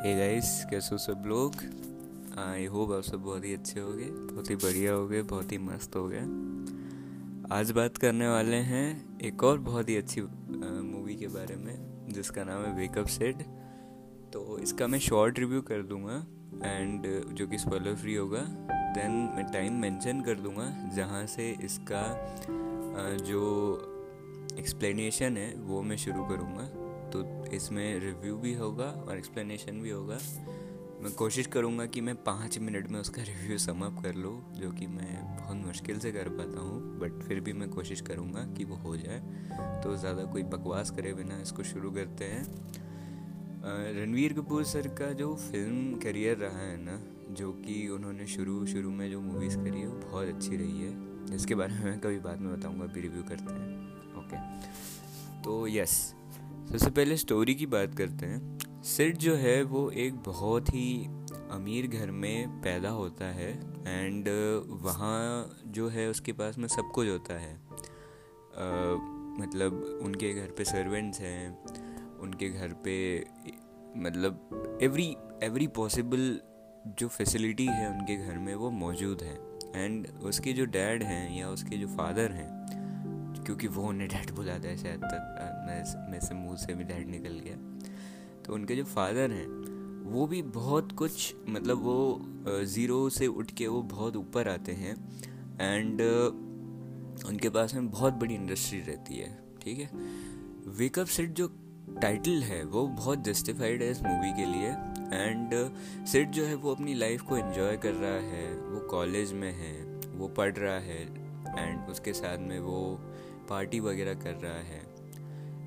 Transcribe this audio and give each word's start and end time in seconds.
Hey 0.00 0.14
guys 0.16 0.50
कैसे 0.70 0.88
हो 0.92 0.98
सब 0.98 1.24
लोग? 1.26 1.54
आई 2.40 2.66
होप 2.66 2.92
आप 2.92 3.02
सब 3.02 3.22
बहुत 3.22 3.44
ही 3.44 3.52
अच्छे 3.54 3.80
हो 3.80 3.92
गए 3.92 4.04
बहुत 4.04 4.50
ही 4.50 4.56
बढ़िया 4.56 4.92
हो 4.92 5.06
गए 5.08 5.20
बहुत 5.22 5.52
ही 5.52 5.58
मस्त 5.58 5.96
हो 5.96 6.06
गए 6.08 6.20
आज 7.52 7.70
बात 7.70 7.98
करने 7.98 8.28
वाले 8.28 8.56
हैं 8.68 9.18
एक 9.20 9.44
और 9.44 9.58
बहुत 9.58 9.88
ही 9.88 9.96
अच्छी 9.96 10.22
मूवी 10.22 11.16
के 11.16 11.28
बारे 11.28 11.56
में, 11.56 12.08
जिसका 12.12 12.44
नाम 12.44 12.64
है 12.64 12.74
वेकअप 12.76 13.06
सेट 13.08 13.42
तो 14.32 14.58
इसका 14.58 14.86
मैं 14.86 14.98
शॉर्ट 14.98 15.38
रिव्यू 15.38 15.62
कर 15.62 15.82
दूँगा 15.82 16.24
एंड 16.64 17.06
जो 17.34 17.46
कि 17.46 17.58
स्पॉइलर 17.58 17.94
फ्री 17.94 18.14
होगा 18.14 18.44
देन 18.96 19.22
मैं 19.36 19.50
टाइम 19.52 19.80
मेंशन 19.80 20.22
कर 20.22 20.40
दूँगा, 20.40 20.72
जहाँ 20.96 21.26
से 21.26 21.50
इसका 21.64 22.04
जो 23.24 23.42
एक्सप्लेनेशन 24.58 25.36
है, 25.36 25.54
वो 25.56 25.82
मैं 25.82 25.96
शुरू 25.96 26.24
करूँगा। 26.24 26.79
इसमें 27.52 27.98
रिव्यू 28.00 28.36
भी 28.36 28.54
होगा 28.54 28.84
और 28.84 29.16
एक्सप्लेनेशन 29.16 29.80
भी 29.82 29.90
होगा। 29.90 30.18
मैं 31.02 31.12
कोशिश 31.14 31.46
करूँगा 31.46 31.84
कि 31.86 32.00
मैं 32.00 32.14
पाँच 32.14 32.58
मिनट 32.58 32.88
में 32.90 32.98
उसका 33.00 33.22
रिव्यू 33.22 33.58
समअप 33.58 34.02
कर 34.02 34.14
लूँ, 34.14 34.52
जो 34.54 34.70
कि 34.70 34.86
मैं 34.86 35.36
बहुत 35.36 35.56
मुश्किल 35.56 35.98
से 35.98 36.12
कर 36.12 36.28
पाता 36.28 36.60
हूँ 36.60 36.98
बट 37.00 37.22
फिर 37.22 37.40
भी 37.40 37.52
मैं 37.52 37.68
कोशिश 37.70 38.00
करूँगा 38.00 38.44
कि 38.56 38.64
वो 38.64 38.76
हो 38.76 38.96
जाए। 38.96 39.20
तो 39.82 39.96
ज़्यादा 39.96 40.24
कोई 40.24 40.42
बकवास 40.52 40.90
करे 40.90 41.12
बिना 41.14 41.40
इसको 41.42 41.62
शुरू 41.62 41.90
करते 41.90 42.24
हैं। 42.24 42.44
रणवीर 43.94 44.32
कपूर 44.32 44.64
सर 44.64 44.88
का 44.98 45.12
जो 45.12 45.34
फ़िल्म 45.36 45.98
करियर 45.98 46.36
रहा 46.36 46.60
है 46.60 46.76
ना, 46.76 47.00
जो 47.30 47.52
कि 47.54 47.88
उन्होंने 47.88 48.26
शुरू 48.26 48.66
शुरू 48.66 48.90
में 48.90 49.10
जो 49.10 49.20
मूवीज़ 49.20 49.56
करी 49.56 49.80
है, 49.80 49.86
वो 49.86 49.98
बहुत 50.00 50.28
अच्छी 50.28 50.56
रही 50.56 50.80
है। 50.80 51.26
जिसके 51.26 51.54
बारे 51.54 51.74
में 51.74 51.84
मैं 51.84 51.98
कभी 52.00 52.18
बाद 52.18 52.40
में 52.40 52.52
बताऊँगा, 52.52 52.84
अभी 52.84 53.00
रिव्यू 53.00 53.22
करते 53.22 53.52
हैं। 53.52 54.14
ओके 54.18 55.42
तो 55.42 55.66
यस 55.68 56.14
सबसे 56.70 56.90
पहले 56.90 57.16
स्टोरी 57.16 57.54
की 57.54 57.66
बात 57.66 57.94
करते 57.94 58.26
हैं। 58.26 58.58
सिड 58.82 59.16
जो 59.16 59.34
है 59.34 59.62
वो 59.62 59.90
एक 59.90 60.14
बहुत 60.14 60.68
ही 60.68 61.06
अमीर 61.50 61.86
घर 61.86 62.10
में 62.10 62.48
पैदा 62.48 62.88
होता 62.88 63.24
है 63.24 63.50
एंड 63.86 64.28
वहाँ 64.66 65.50
जो 65.66 65.88
है 65.88 66.08
उसके 66.08 66.32
पास 66.32 66.58
में 66.58 66.68
सब 66.68 66.92
कुछ 66.94 67.08
होता 67.08 67.34
है। 67.34 67.60
uh, 67.60 69.00
मतलब 69.40 70.00
उनके 70.02 70.32
घर 70.32 70.46
पे 70.46 70.64
सर्वेंट्स 70.64 71.20
हैं 71.20 71.64
उनके 72.18 72.48
घर 72.48 72.68
पे 72.68 73.26
मतलब 73.96 74.78
एवरी 74.82 75.16
एवरी 75.42 75.66
पॉसिबल 75.66 76.40
जो 76.86 77.08
फैसिलिटी 77.08 77.66
है 77.66 77.90
उनके 77.90 78.16
घर 78.16 78.38
में 78.38 78.54
वो 78.54 78.70
मौजूद 78.70 79.22
है। 79.22 79.38
एंड 79.84 80.08
उसके 80.22 80.52
जो 80.52 80.64
डैड 80.64 81.02
हैं 81.02 81.38
या 81.38 81.48
उसके 81.48 81.76
जो 81.76 81.86
फादर 81.86 82.32
हैं 82.32 82.60
क्योंकि 83.44 83.68
वो 83.68 83.82
उन्हें 83.82 84.08
डैड 84.08 84.30
बुलाता 84.30 84.68
है 84.68 84.76
शायद 84.76 85.00
तक 85.00 85.49
मैं 85.70 86.10
मैं 86.10 86.20
से 86.20 86.34
मुँह 86.34 86.56
से 86.56 86.74
भी 86.74 86.84
डैड 86.84 87.08
निकल 87.08 87.38
गया। 87.38 87.56
तो 88.42 88.54
उनके 88.54 88.76
जो 88.76 88.84
फादर 88.84 89.30
हैं, 89.30 89.46
वो 90.04 90.26
भी 90.26 90.42
बहुत 90.42 90.92
कुछ 90.92 91.34
मतलब 91.48 91.82
वो 91.82 92.64
ज़ीरो 92.66 93.08
से 93.10 93.26
उठ 93.26 93.50
के 93.50 93.66
वो 93.66 93.82
बहुत 93.82 94.16
ऊपर 94.16 94.48
आते 94.48 94.72
हैं 94.72 94.94
एंड 95.60 96.00
उनके 97.28 97.48
पास 97.48 97.74
में 97.74 97.90
बहुत 97.90 98.14
बड़ी 98.14 98.34
इंडस्ट्री 98.34 98.80
रहती 98.80 99.16
है, 99.16 99.38
ठीक 99.62 99.78
है? 99.78 99.90
वेकअप 100.78 101.06
सेट 101.06 101.32
जो 101.32 101.48
टाइटल 102.02 102.42
है, 102.42 102.64
वो 102.64 102.86
बहुत 102.86 103.24
जस्टिफाइड 103.24 103.82
है 103.82 103.90
इस 103.90 104.02
मूवी 104.02 104.32
के 104.32 104.46
लिए 104.46 104.68
एंड 105.12 105.50
सेट 106.06 106.28
जो 106.30 106.44
है 106.44 106.54
वो 106.54 106.74
अपनी 106.74 106.94
लाइफ 106.94 107.22
को 107.22 107.36
एंजॉय 107.36 107.76
कर 107.76 107.92
रहा 107.92 108.20
है, 108.26 108.52
वो 108.54 108.80
कॉलेज 108.80 109.32
में 109.32 109.52
है, 109.52 109.74
वो 110.18 110.28
पढ़ 110.28 110.56
रहा 110.56 110.78
है 110.78 111.02
एंड 111.58 111.88
उसके 111.88 112.12
साथ 112.12 112.38
में 112.38 112.58
वो 112.60 112.98
पार्टी 113.50 113.80
वगैरह 113.80 114.14
कर 114.14 114.34
रहा 114.34 114.60
है। 114.64 114.82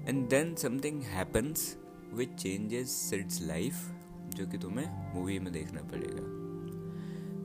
And 0.08 0.30
then 0.30 0.56
something 0.56 1.02
happens 1.02 1.78
which 2.14 2.30
changes 2.30 2.90
Sid's 2.90 3.42
life 3.42 3.76
जो 4.36 4.48
कि 4.48 4.58
तुम्हें 4.58 5.16
मूवी 5.16 5.40
में 5.40 5.54
देखना 5.54 5.82
पड़ेगा। 5.82 6.44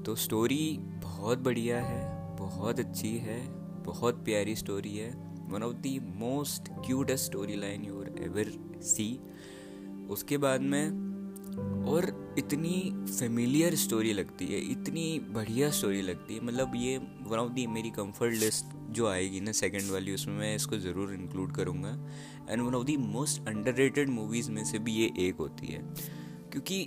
तो 0.03 0.15
स्टोरी 0.15 0.79
बहुत 0.81 1.39
बढ़िया 1.39 1.81
है, 1.81 2.37
बहुत 2.37 2.81
अच्छी 2.81 3.19
है, 3.19 3.49
बहुत 3.85 4.25
प्यारी 4.25 4.57
स्टोरी 4.57 4.97
है। 4.97 5.11
One 5.49 5.63
of 5.63 5.75
the 5.75 6.15
most 6.17 6.69
cutest 6.69 7.25
story 7.25 7.57
line 7.57 7.85
you'll 7.85 8.15
ever 8.19 8.53
see 8.83 9.21
उसके 10.11 10.39
बाद 10.39 10.61
में 10.61 10.89
और 11.85 12.28
इतनी 12.39 13.07
फेमिलियर 13.09 13.75
स्टोरी 13.75 14.13
लगती 14.13 14.47
है, 14.47 14.59
इतनी 14.73 15.19
बढ़िया 15.31 15.71
स्टोरी 15.71 16.03
लगती 16.03 16.35
है। 16.35 16.45
मतलब 16.45 16.73
ये 16.77 16.99
वन 16.99 17.39
ऑफ़ 17.39 17.53
दी 17.53 17.67
मेरी 17.67 17.91
कंफर्ट 17.91 18.35
लिस्ट 18.35 18.77
जो 18.91 19.07
आएगी 19.09 19.41
ना 19.41 19.53
सेकंड 19.53 19.91
वाली, 19.93 20.15
उसमें 20.15 20.35
मैं 20.35 20.55
इसको 20.57 20.79
ज़रूर 20.79 21.15
इंक्लूड 21.15 21.55
करूँगा। 21.55 21.91
And 22.51 22.63
one 22.63 22.75
of 22.75 22.85
the 22.85 22.97
most 22.97 23.49
under 23.49 24.07
movies 24.07 24.51
में 24.51 24.65
से 24.65 24.79
भी 24.79 24.93
ये 24.93 25.11
एक 25.19 25.37
होती 25.37 25.67
है। 25.67 25.83
क्योंकि 26.53 26.81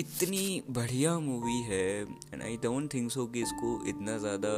इतनी 0.00 0.62
बढ़िया 0.70 1.18
मूवी 1.18 1.60
है 1.62 2.02
and 2.02 2.42
I 2.42 2.56
don't 2.56 2.92
think 2.94 3.10
so 3.10 3.26
कि 3.26 3.42
इसको 3.42 3.84
इतना 3.88 4.16
ज़्यादा 4.18 4.50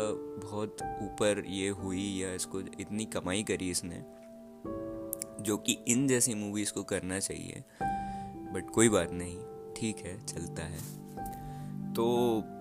बहुत 0.45 0.83
ऊपर 1.03 1.45
ये 1.49 1.69
हुई 1.69 2.07
या 2.23 2.33
इसको 2.35 2.61
इतनी 2.61 3.05
कमाई 3.05 3.43
करी 3.43 3.71
इसने, 3.71 4.03
जो 5.43 5.57
कि 5.57 5.79
इन 5.89 6.07
जैसी 6.09 6.35
मूवीज़ 6.35 6.73
को 6.73 6.83
करना 6.85 7.19
चाहिए। 7.21 7.63
बट 8.53 8.71
कोई 8.71 8.89
बात 8.89 9.13
नहीं। 9.13 9.37
ठीक 9.79 9.97
है, 9.97 10.27
चलता 10.27 10.63
है। 10.63 10.79
तो 11.95 12.05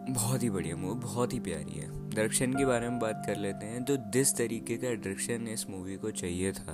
बहुत 0.10 0.44
ही 0.44 0.50
बढ़िया 0.50 0.76
मूवी 0.76 1.00
बहुत 1.00 1.34
ही 1.34 1.40
प्यारी 1.40 1.80
है। 1.80 2.10
डायरेक्शन 2.10 2.54
के 2.54 2.66
बारे 2.66 2.90
में 2.90 3.00
बात 3.00 3.24
कर 3.26 3.36
लेते 3.36 3.66
हैं। 3.66 3.84
तो 3.84 3.98
जिस 3.98 4.36
तरीके 4.36 4.78
का 4.78 4.88
डायरेक्शन 4.88 5.48
इस 5.48 5.70
मूवी 5.70 5.96
को 5.96 6.12
चाहिए 6.12 6.52
था, 6.52 6.74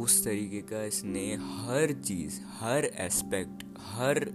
उस 0.00 0.24
तरीके 0.24 0.60
का 0.60 0.84
इसने 0.84 1.34
हर 1.34 1.92
चीज़, 1.92 2.40
हर 2.60 2.84
एस्पेक्ट 2.84 3.64
हर 3.78 4.30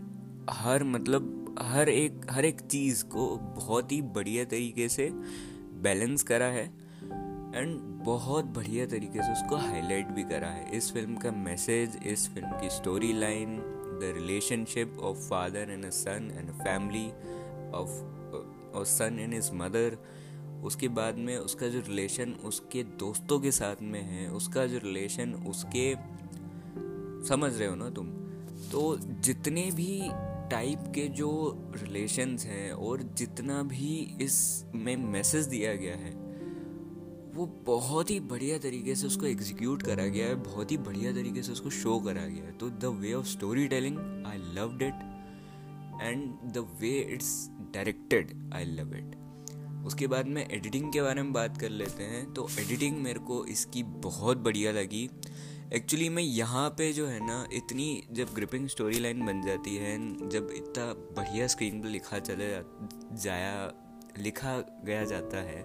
हर 0.49 0.83
मतलब 0.83 1.55
हर 1.59 1.89
एक 1.89 2.21
हर 2.31 2.45
एक 2.45 2.59
चीज़ 2.61 3.05
को 3.05 3.37
बहुत 3.37 3.91
ही 3.91 4.01
बढ़िया 4.01 4.45
तरीके 4.45 4.89
से 4.89 5.09
बैलेंस 5.81 6.23
करा 6.23 6.45
है 6.45 6.65
एंड 7.55 7.79
बहुत 8.05 8.45
बढ़िया 8.45 8.85
तरीके 8.85 9.23
से 9.23 9.31
उसको 9.31 9.55
हाईलाइट 9.55 10.07
भी 10.07 10.23
करा 10.23 10.47
है। 10.47 10.77
इस 10.77 10.91
फ़िल्म 10.93 11.15
का 11.15 11.31
मैसेज 11.31 11.99
इस 12.05 12.29
फ़िल्म 12.29 12.47
की 12.47 12.69
story 12.69 13.13
line 13.19 13.75
the 13.99 14.03
relationship 14.03 14.97
of 14.99 15.17
father 15.17 15.69
and 15.69 15.85
a 15.85 15.89
son 15.89 16.33
and 16.37 16.49
a 16.49 16.53
family 16.53 17.07
of 17.71 17.89
और 18.77 18.85
सन 18.85 19.19
एंड 19.19 19.33
हिज 19.33 19.49
मदर 19.53 19.97
उसके 20.63 20.87
बाद 20.87 21.15
में 21.15 21.37
उसका 21.37 21.67
जो 21.67 21.79
रिलेशन 21.79 22.31
उसके 22.31 22.83
दोस्तों 22.83 23.39
के 23.39 23.51
साथ 23.51 23.75
में 23.81 24.01
है, 24.01 24.31
उसका 24.31 24.65
जो 24.65 24.77
रिलेशन 24.77 25.33
उसके, 25.33 25.95
समझ 27.27 27.57
रहे 27.57 27.67
हो 27.67 27.75
ना 27.75 27.89
तुम? 27.89 28.07
तो 28.71 28.97
जितने 28.97 29.71
भी 29.71 30.09
टाइप 30.51 30.79
के 30.95 31.07
जो 31.07 31.57
रिलेशंस 31.75 32.45
हैं 32.45 32.71
और 32.71 33.01
जितना 33.01 33.63
भी 33.63 34.17
इस 34.21 34.65
में 34.75 34.95
मैसेज 34.95 35.45
दिया 35.45 35.75
गया 35.75 35.95
है 35.95 36.28
वो 37.33 37.45
बहुत 37.65 38.09
ही 38.09 38.19
बढ़िया 38.19 38.57
तरीके 38.57 38.95
से 38.95 39.07
उसको 39.07 39.25
एग्जीक्यूट 39.25 39.83
करा 39.83 40.05
गया 40.05 40.27
है, 40.27 40.35
बहुत 40.35 40.71
ही 40.71 40.77
बढ़िया 40.79 41.11
तरीके 41.13 41.43
से 41.43 41.51
उसको 41.51 41.69
शो 41.69 41.99
करा 41.99 42.25
गया 42.25 42.45
है। 42.45 42.51
तो 42.57 42.69
the 42.69 42.85
way 42.99 43.13
of 43.13 43.25
story 43.27 43.67
telling 43.67 43.97
I 44.27 44.37
loved 44.55 44.81
it 44.81 45.07
and 46.01 46.51
the 46.53 46.67
way 46.81 46.97
it's 47.13 47.49
directed 47.73 48.33
I 48.53 48.65
love 48.65 48.95
it 48.95 49.15
उसके 49.85 50.07
बाद 50.07 50.27
में 50.27 50.45
एडिटिंग 50.45 50.91
के 50.93 51.01
बारे 51.01 51.21
में 51.23 51.31
बात 51.33 51.57
कर 51.57 51.69
लेते 51.69 52.03
हैं। 52.03 52.33
तो 52.33 52.47
एडिटिंग 52.59 52.97
मेरे 52.97 53.19
को 53.19 53.43
इसकी 53.45 53.83
बहुत 54.03 54.37
बढ़िया 54.37 54.71
लगी। 54.71 55.09
एक्चुअली 55.73 56.09
मैं 56.09 56.23
यहाँ 56.23 56.69
पे 56.69 56.91
जो 56.93 57.05
है 57.07 57.19
ना, 57.19 57.45
इतनी 57.53 58.03
जब 58.11 58.33
ग्रिपिंग 58.35 58.67
स्टोरी 58.67 58.99
लाइन 58.99 59.25
बन 59.25 59.41
जाती 59.41 59.75
है, 59.75 59.97
जब 60.29 60.49
इतना 60.55 60.85
बढ़िया 61.15 61.47
स्क्रीन 61.47 61.81
पर 61.81 61.89
लिखा 61.89 62.19
चले 62.19 62.49
जाया, 63.15 63.71
लिखा 64.17 64.57
गया 64.85 65.03
जाता 65.05 65.41
है 65.41 65.61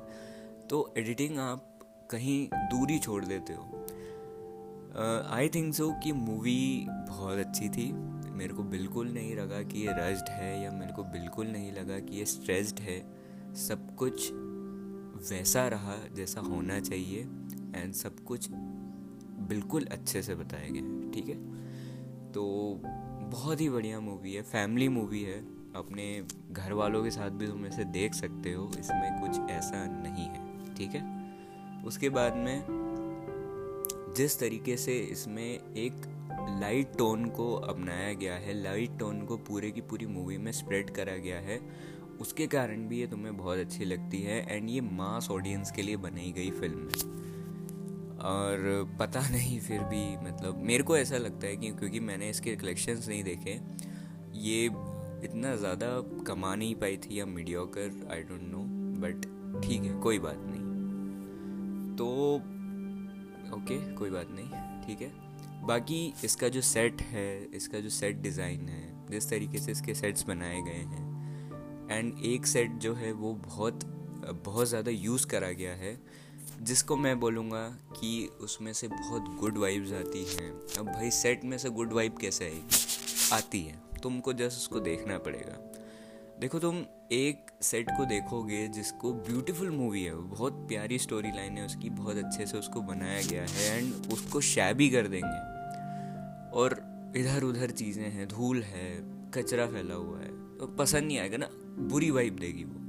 तो 0.70 0.94
एडिटिंग 0.98 1.38
आप 1.38 1.70
कहीं 2.10 2.48
दूरी 2.54 2.98
छोड़ 2.98 3.24
देते 3.24 3.52
हो। 3.52 3.86
आई 5.30 5.48
थिंक 5.48 5.74
सो 5.74 5.90
कि 6.04 6.12
मूवी 6.12 6.86
बहुत 6.88 7.38
अच्छी 7.38 7.68
थी। 7.68 7.92
मेरे 8.32 8.54
को 8.54 8.62
बिल्कुल 8.62 9.08
नहीं 9.08 9.34
लगा 9.36 9.62
कि 9.62 9.80
ये 9.80 9.92
रस्ड 9.92 10.28
है 10.28 10.62
या 10.62 10.70
मेरे 10.70 10.92
को 10.92 11.04
बिल्कुल 11.04 11.46
नहीं 11.46 11.72
लगा 11.72 11.98
कि 11.98 12.16
ये 12.16 12.24
स्ट्रेस्ड 12.24 12.80
है। 12.80 12.98
सब 13.54 13.94
कुछ 13.96 14.30
वैसा 15.30 15.66
रहा 15.68 15.96
जैसा 16.16 16.40
होना 16.40 16.78
चाहिए 16.80 17.20
एंड 17.76 17.92
सब 17.94 18.18
कुछ 18.24 18.48
बिल्कुल 19.48 19.84
अच्छे 19.84 20.22
से 20.22 20.34
बताया 20.34 20.68
गया 20.68 21.10
ठीक 21.12 21.28
है? 21.28 21.36
तो 22.32 22.44
बहुत 23.32 23.60
ही 23.60 23.68
बढ़िया 23.68 24.00
मूवी 24.00 24.34
है 24.34 24.42
फैमिली 24.42 24.88
मूवी 24.88 25.22
है। 25.22 25.38
अपने 25.76 26.06
घर 26.52 26.72
वालों 26.72 27.02
के 27.04 27.10
साथ 27.10 27.30
भी 27.30 27.46
तुम 27.46 27.66
इसे 27.66 27.84
देख 27.84 28.14
सकते 28.14 28.52
हो, 28.52 28.70
इसमें 28.78 29.20
कुछ 29.20 29.50
ऐसा 29.50 29.84
नहीं 29.86 30.26
है। 30.26 30.43
ठीक 30.76 30.94
है? 30.94 31.02
उसके 31.86 32.08
बाद 32.08 32.36
में 32.36 32.82
जिस 34.16 34.38
तरीके 34.40 34.76
से 34.76 34.98
इसमें 35.02 35.44
एक 35.44 36.06
लाइट 36.60 36.96
टोन 36.98 37.24
को 37.30 37.52
अपनाया 37.54 38.12
गया 38.14 38.34
है 38.36 38.54
लाइट 38.54 38.98
टोन 38.98 39.24
को 39.26 39.36
पूरे 39.38 39.70
की 39.70 39.80
पूरी 39.80 40.06
मूवी 40.06 40.38
में 40.38 40.50
स्प्रेड 40.52 40.90
करा 40.90 41.16
गया 41.16 41.38
है, 41.40 41.58
उसके 42.20 42.46
कारण 42.46 42.86
भी 42.88 43.00
ये 43.00 43.06
तुम्हें 43.06 43.36
बहुत 43.36 43.58
अच्छी 43.58 43.84
लगती 43.84 44.20
है 44.22 44.38
एंड 44.48 44.68
ये 44.70 44.80
मास 44.80 45.30
ऑडियंस 45.30 45.70
के 45.70 45.82
लिए 45.82 45.96
बनाई 45.96 46.32
गई 46.32 46.50
फ़िल्म 46.50 46.88
है। 46.88 47.12
और 48.24 48.96
पता 49.00 49.20
नहीं 49.30 49.58
फिर 49.60 49.80
भी 49.84 50.04
मतलब 50.26 50.62
मेरे 50.64 50.82
को 50.82 50.96
ऐसा 50.96 51.16
लगता 51.16 51.46
है 51.46 51.56
कि 51.56 51.70
क्योंकि 51.70 52.00
मैंने 52.00 52.30
इसके 52.30 52.56
कलेक्शंस 52.56 53.08
नहीं 53.08 53.22
देखे, 53.24 53.60
ये 54.40 54.64
इतना 55.24 55.54
ज़्यादा 55.56 55.88
कमा 56.26 56.54
नहीं 56.54 56.74
पाई 56.74 56.96
थी 56.96 57.18
या 57.20 57.26
mediocre 57.26 58.08
I 58.12 58.22
don't 58.22 58.42
know 58.44 58.64
but 59.00 59.60
ठीक 59.62 59.82
है, 59.82 60.00
कोई 60.00 60.18
बात 60.18 60.40
नहीं। 60.46 60.53
तो 61.96 62.06
ओके 63.56 63.78
कोई 63.94 64.10
बात 64.10 64.28
नहीं, 64.30 64.48
ठीक 64.86 65.02
है। 65.02 65.12
बाकी 65.66 66.02
इसका 66.24 66.48
जो 66.48 66.60
सेट 66.62 67.02
है, 67.02 67.44
इसका 67.46 67.80
जो 67.80 67.88
सेट 67.90 68.16
डिज़ाइन 68.22 68.68
है, 68.68 69.08
जिस 69.10 69.28
तरीके 69.30 69.58
से 69.58 69.72
इसके 69.72 69.94
सेट्स 69.94 70.26
बनाए 70.26 70.60
गए 70.62 70.82
हैं 70.84 71.12
एंड 71.90 72.24
एक 72.24 72.46
सेट 72.46 72.78
जो 72.78 72.94
है 72.94 73.12
वो 73.12 73.32
बहुत 73.44 73.84
बहुत 74.44 74.68
ज़्यादा 74.68 74.90
यूज़ 74.90 75.26
करा 75.26 75.50
गया 75.52 75.74
है, 75.74 75.98
जिसको 76.62 76.96
मैं 76.96 77.18
बोलूँगा 77.20 77.68
कि 77.92 78.28
उसमें 78.40 78.72
से 78.72 78.88
बहुत 78.88 79.34
गुड 79.40 79.58
वाइब्स 79.58 79.92
आती 79.92 80.24
हैं। 80.24 80.50
अब 80.78 80.86
भाई 80.86 81.10
सेट 81.10 81.44
में 81.44 81.56
से 81.58 81.70
गुड 81.70 81.92
वाइब 81.92 82.16
कैसे 82.18 82.44
आएगी? 82.44 82.66
आती 83.32 83.60
है। 83.60 83.82
तुमको 84.02 84.32
जस्ट 84.32 84.58
उसको 84.58 84.80
देखना 84.80 85.18
पड़ेगा। 85.18 85.58
देखो 86.40 86.58
तुम 86.58 86.76
एक 87.12 87.50
सेट 87.62 87.90
को 87.90 88.04
देखोगे 88.04 88.66
जिसको 88.68 89.12
ब्यूटीफुल 89.12 89.70
मूवी 89.70 90.02
है, 90.04 90.14
बहुत 90.14 90.52
प्यारी 90.68 90.98
स्टोरी 90.98 91.28
लाइन 91.28 91.58
है, 91.58 91.64
उसकी 91.66 91.90
बहुत 91.90 92.16
अच्छे 92.16 92.46
से 92.46 92.58
उसको 92.58 92.80
बनाया 92.82 93.20
गया 93.22 93.44
है 93.50 93.78
एंड 93.78 94.12
उसको 94.12 94.40
शैबी 94.40 94.88
कर 94.90 95.08
देंगे। 95.08 96.52
और 96.58 96.76
इधर 97.16 97.42
उधर 97.42 97.70
चीज़ें 97.72 98.08
हैं, 98.10 98.26
धूल 98.28 98.62
है, 98.62 98.90
कचरा 99.34 99.66
फैला 99.66 99.94
हुआ 99.94 100.18
है 100.18 100.32
तो 100.58 100.66
पसंद 100.78 101.04
नहीं 101.04 101.18
आएगा 101.18 101.36
ना, 101.36 101.48
बुरी 101.90 102.10
वाइब 102.10 102.36
देगी 102.36 102.64
वो। 102.64 102.80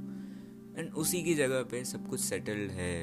एंड 0.78 0.92
उसी 0.94 1.22
की 1.22 1.34
जगह 1.34 1.62
पे 1.62 1.84
सब 1.84 2.08
कुछ 2.08 2.20
सेटल्ड 2.20 2.70
है 2.70 2.94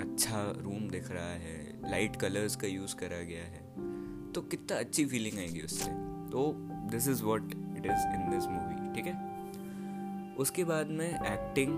अच्छा 0.00 0.42
रूम 0.58 0.88
दिख 0.90 1.10
रहा 1.10 1.32
है 1.38 1.90
लाइट 1.90 2.16
कलर्स 2.16 2.56
का 2.56 2.66
यूज़ 2.66 2.94
करा 2.96 3.20
गया 3.22 3.44
है 3.44 4.32
तो 4.32 4.42
कितना 4.42 4.78
अच्छी 4.78 5.04
फीलिंग 5.06 5.38
आएगी 5.38 5.60
उससे। 5.60 5.90
तो 6.30 6.52
this 6.90 7.08
is 7.08 7.22
what 7.22 7.42
it 7.42 7.86
is 7.86 8.06
in 8.14 8.30
this 8.30 8.46
movie 8.46 8.94
ठीक 8.94 9.06
है? 9.06 9.37
उसके 10.38 10.64
बाद 10.64 10.86
में 10.86 11.08
एक्टिंग 11.08 11.72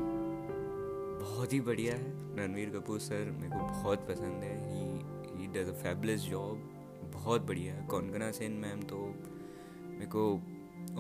बहुत 1.21 1.53
ही 1.53 1.61
बढ़िया 1.61 1.95
है। 1.95 2.37
रणवीर 2.37 2.71
कपूर 2.71 2.99
सर 2.99 3.31
मेरे 3.31 3.51
को 3.51 3.67
बहुत 3.67 3.99
पसंद 4.09 4.43
है। 4.43 4.57
He 4.71 5.01
he 5.39 5.47
does 5.47 5.69
a 5.69 5.73
fabulous 5.73 6.21
job 6.21 6.57
बहुत 7.15 7.43
बढ़िया 7.43 7.75
है। 7.75 7.87
कौनकना 7.87 8.31
सेन 8.31 8.53
मैम 8.53 8.81
तो 8.81 9.15
मेरे 9.87 10.07
को 10.07 10.43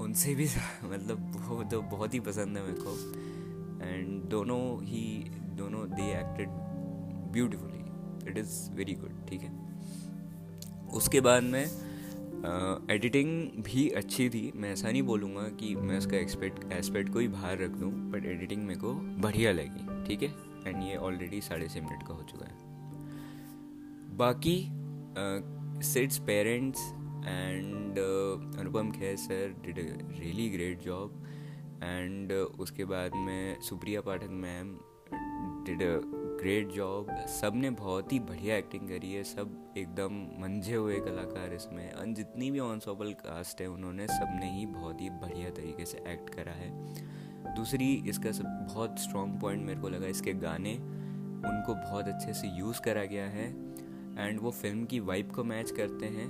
उनसे 0.02 0.34
भी 0.34 0.48
मतलब 0.84 1.44
वो 1.48 1.62
तो 1.64 1.82
बहुत 1.82 2.14
ही 2.14 2.20
पसंद 2.20 2.56
है 2.56 2.62
मेरे 2.62 2.78
को। 2.80 2.94
एंड 3.86 4.24
दोनों 4.24 4.84
ही, 4.84 5.30
दोनों 5.56 5.90
they 5.90 6.02
acted 6.02 6.48
beautifully 7.32 8.30
it 8.30 8.38
is 8.38 8.70
very 8.70 8.94
good 8.94 9.26
ठीक 9.28 9.40
है। 9.40 9.52
उसके 10.92 11.20
बाद 11.20 11.42
में 11.42 11.89
एडिटिंग 12.90 13.62
भी 13.64 13.88
अच्छी 13.90 14.28
थी। 14.30 14.50
मैं 14.56 14.72
ऐसा 14.72 14.90
नहीं 14.90 15.02
बोलूँगा 15.02 15.42
कि 15.58 15.74
मैं 15.76 15.98
उसका 15.98 16.16
एक्सपेक्ट 16.16 16.72
एस्पेक्ट 16.72 17.12
को 17.12 17.18
ही 17.18 17.28
बाहर 17.28 17.58
रख 17.58 17.70
दूँ 17.70 17.90
बट 18.10 18.26
एडिटिंग 18.26 18.62
मेरे 18.66 18.80
को 18.80 18.92
बढ़िया 19.22 19.52
लगी, 19.52 20.04
ठीक 20.06 20.22
है? 20.22 20.28
एंड 20.66 20.82
ये 20.82 20.96
ऑलरेडी 20.98 21.40
साढ़े 21.40 21.68
छः 21.68 21.80
मिनट 21.80 22.06
का 22.08 22.14
हो 22.14 22.22
चुका 22.22 22.46
है। 22.46 22.56
बाकी 24.16 24.56
Sid's 25.84 26.18
parents 26.18 26.80
and 27.26 27.98
Anupam 28.58 28.90
Kher 28.90 29.16
sir 29.16 29.54
did 29.66 29.78
a 29.78 29.82
really 30.20 30.48
great 30.48 30.82
job 30.82 31.24
and 31.82 32.32
उसके 32.32 32.84
बाद 32.84 33.14
में, 33.16 33.60
Supriya 33.60 34.00
Pathak 34.00 34.30
ma'am 34.40 34.76
did 35.66 35.82
a 35.82 35.94
great 36.40 36.68
job 36.68 37.06
सबने 37.26 37.70
बहुत 37.70 38.12
ही 38.12 38.18
बढ़िया 38.20 38.56
एक्टिंग 38.56 38.88
करी 38.88 39.12
है। 39.12 39.24
सब 39.24 39.74
एकदम 39.78 40.12
मंझे 40.42 40.74
हुए 40.74 41.00
कलाकार 41.00 41.54
इसमें। 41.54 41.92
और 41.92 42.06
जितनी 42.06 42.50
भी 42.50 42.58
ऑनसॉबल 42.58 43.12
कास्ट 43.12 43.60
है 43.60 43.66
उन्होंने 43.66 44.06
सबने 44.06 44.50
ही 44.50 44.66
बहुत 44.66 45.00
ही 45.00 45.10
बढ़िया 45.10 45.50
तरीके 45.50 45.84
से 45.84 45.98
एक्ट 45.98 46.34
करा 46.34 46.52
है। 46.52 46.70
दूसरी 47.56 47.92
इसका 48.08 48.32
सब 48.32 48.44
बहुत 48.44 48.98
स्ट्रॉन्ग 48.98 49.40
पॉइंट 49.40 49.66
मेरे 49.66 49.80
को 49.80 49.88
लगा 49.88 50.06
इसके 50.06 50.32
गाने 50.32 50.74
उनको 50.74 51.74
बहुत 51.74 52.08
अच्छे 52.08 52.32
से 52.32 52.48
यूज़ 52.48 52.80
करा 52.80 53.04
गया 53.04 53.26
है। 53.26 53.48
एंड 54.18 54.40
वो 54.40 54.50
फ़िल्म 54.50 54.84
की 54.84 55.00
वाइब 55.00 55.32
को 55.32 55.44
मैच 55.44 55.70
करते 55.70 56.06
हैं। 56.06 56.28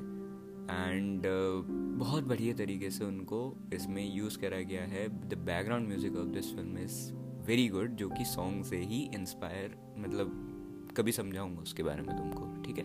एंड 0.71 1.21
uh, 1.21 1.65
बहुत 1.99 2.25
बढ़िया 2.25 2.55
तरीके 2.55 2.91
से 2.91 3.05
उनको 3.05 3.57
इसमें 3.75 4.15
यूज़ 4.15 4.39
करा 4.39 4.61
गया 4.61 4.83
है। 4.83 5.09
The 5.29 5.39
background 5.39 5.89
music 5.89 6.17
of 6.17 6.29
this 6.29 6.55
film 6.55 6.79
is 6.79 7.13
very 7.47 7.69
good 7.69 7.97
जो 7.97 8.09
कि 8.09 8.25
सॉन्ग 8.25 8.65
से 8.65 8.77
ही 8.77 9.01
इंस्पायर 9.15 9.77
मतलब 9.99 10.93
कभी 10.97 11.13
समझाऊँगा 11.13 11.63
उसके 11.63 11.83
बारे 11.83 12.03
में 12.03 12.17
तुमको 12.17 12.63
ठीक 12.63 12.79
है? 12.79 12.85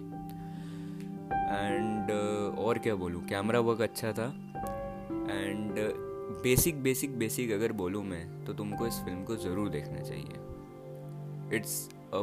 एंड 1.45 2.09
uh, 2.09 2.57
और 2.59 2.79
क्या 2.79 2.95
बोलूँ? 2.95 3.23
कैमरा 3.25 3.59
वर्क 3.59 3.81
अच्छा 3.81 4.11
था। 4.11 4.25
एंड 5.31 5.73
बेसिक 6.43 6.81
बेसिक 6.83 7.17
बेसिक 7.17 7.51
अगर 7.51 7.71
बोलूँ 7.71 8.03
मैं 8.03 8.45
तो 8.45 8.53
तुमको 8.53 8.87
इस 8.87 8.99
फ़िल्म 8.99 9.23
को 9.23 9.35
ज़रूर 9.35 9.69
देखना 9.69 10.01
चाहिए। 10.01 11.57
It's 11.57 11.89
a 12.13 12.19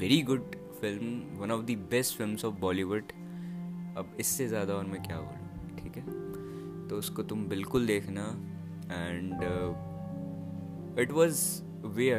very 0.00 0.20
good 0.22 0.56
film 0.80 1.38
one 1.40 1.50
of 1.50 1.64
the 1.64 1.76
best 1.90 2.16
film 2.18 2.36
of 2.48 2.54
Bollywood 2.60 3.12
अब 3.98 4.16
इससे 4.20 4.48
ज़्यादा 4.48 4.74
और 4.74 4.84
मैं 4.84 5.02
क्या 5.02 5.20
बोलूँ 5.20 5.76
ठीक 5.82 5.96
है? 5.96 6.02
तो 6.88 6.96
उसको 6.96 7.22
तुम 7.22 7.44
बिल्कुल 7.48 7.86
देखना। 7.86 8.22
And 8.92 9.42
it 10.98 11.12
was 11.12 11.42
way 11.86 12.12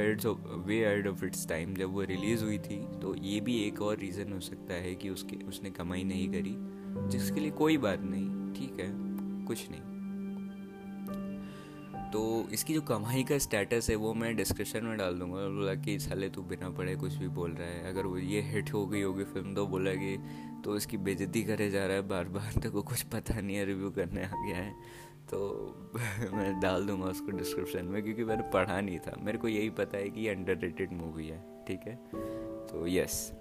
way 0.65 0.77
ahead 0.85 1.07
of 1.07 1.23
its 1.25 1.47
time 1.49 1.73
जब 1.75 1.93
वो 1.93 2.01
रिलीज़ 2.03 2.43
हुई 2.43 2.57
थी 2.59 2.77
तो 3.01 3.15
ये 3.15 3.39
भी 3.41 3.57
एक 3.59 3.81
और 3.81 3.97
रीज़न 3.97 4.33
हो 4.33 4.39
सकता 4.39 4.73
है 4.73 4.93
कि 4.95 5.09
उसके, 5.09 5.35
उसने 5.47 5.69
कमाई 5.71 6.03
नहीं 6.03 6.27
करी, 6.29 6.55
जिसके 7.09 7.39
लिए 7.39 7.51
कोई 7.53 7.77
बात 7.77 8.01
नहीं, 8.03 8.53
ठीक 8.53 8.79
है, 8.79 8.89
कुछ 9.47 9.67
नहीं। 9.71 9.81
तो 12.11 12.21
इसकी 12.53 12.73
जो 12.73 12.81
कमाई 12.81 13.23
का 13.23 13.37
स्टेटस 13.37 13.89
है, 13.89 13.95
वो 13.95 14.13
मैं 14.13 14.35
डिस्क्रिप्शन 14.35 14.85
में 14.85 14.97
डाल 14.97 15.17
दूँगा 15.19 15.47
बोला 15.49 15.73
कि 15.75 15.97
साले 15.99 16.29
तू 16.29 16.41
बिना 16.43 16.69
पढ़े 16.69 16.95
कुछ 16.95 17.13
भी 17.13 17.27
बोल 17.29 17.51
रहा 17.51 17.67
है, 17.67 17.89
अगर 17.89 18.05
वो 18.05 18.17
ये 18.17 18.41
हिट 18.41 18.73
हो 18.73 18.85
गई 18.87 19.01
होगी 19.01 19.23
फ़िल्म 19.23 19.55
तो 19.55 19.65
बोला 19.67 19.93
कि 19.93 20.17
तो 20.63 20.75
इसकी 20.77 20.97
बेजती 20.97 21.43
करे 21.43 21.69
जा 21.71 21.85
रहा 21.85 21.95
है 21.95 22.07
बार 22.07 22.27
बार 22.29 22.61
तो 22.63 22.81
कुछ 22.81 23.01
पता 23.13 23.39
नहीं 23.41 23.55
है 23.55 23.65
रिव्यू 23.65 23.89
करने 23.91 24.23
आ 24.23 24.31
गया 24.45 24.57
है। 24.57 24.73
तो 25.29 25.37
मैं 26.33 26.59
डाल 26.59 26.85
दूँगा 26.87 27.05
उसको 27.05 27.31
डिस्क्रिप्शन 27.31 27.85
में, 27.85 28.01
क्योंकि 28.03 28.23
मैंने 28.23 28.43
पढ़ा 28.53 28.79
नहीं 28.81 28.99
था। 28.99 29.15
मेरे 29.19 29.37
को 29.37 29.47
यही 29.47 29.69
पता 29.69 29.97
है 29.97 30.09
कि 30.09 30.21
ये 30.21 30.29
अंडर 30.29 30.87
मूवी 30.93 31.27
है, 31.27 31.39
ठीक 31.67 31.87
है? 31.87 31.95
तो 32.67 32.85
यस 32.87 33.31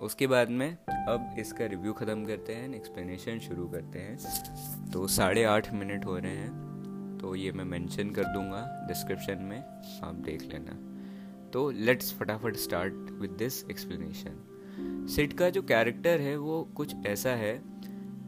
उसके 0.00 0.26
बाद 0.26 0.48
में 0.50 0.76
अब 0.88 1.34
इसका 1.38 1.66
रिव्यू 1.66 1.92
ख़त्म 1.92 2.24
करते 2.26 2.54
हैं 2.54 2.74
एक्सप्लेनेशन 2.74 3.38
शुरू 3.38 3.66
करते 3.68 3.98
हैं। 3.98 4.90
तो 4.92 5.06
साढ़े 5.08 5.44
आठ 5.44 5.72
मिनट 5.74 6.04
हो 6.04 6.16
रहे 6.18 6.30
हैं 6.30 7.18
तो 7.20 7.34
ये 7.34 7.52
मैं 7.52 7.64
मेंशन 7.64 8.10
कर 8.10 8.24
दूँगा 8.24 8.86
डिस्क्रिप्शन 8.88 9.42
में, 9.42 9.58
आप 10.02 10.14
देख 10.14 10.42
लेना। 10.42 10.72
तो 11.50 11.70
लेट्स 11.70 12.12
फटाफट 12.12 12.56
start 12.56 13.10
with 13.12 13.30
this 13.30 13.62
explanation 13.64 15.06
Sid 15.10 15.32
का 15.32 15.50
जो 15.50 15.62
कैरेक्टर 15.62 16.20
है, 16.20 16.36
वो 16.36 16.62
कुछ 16.76 16.94
ऐसा 17.06 17.30
है 17.30 17.73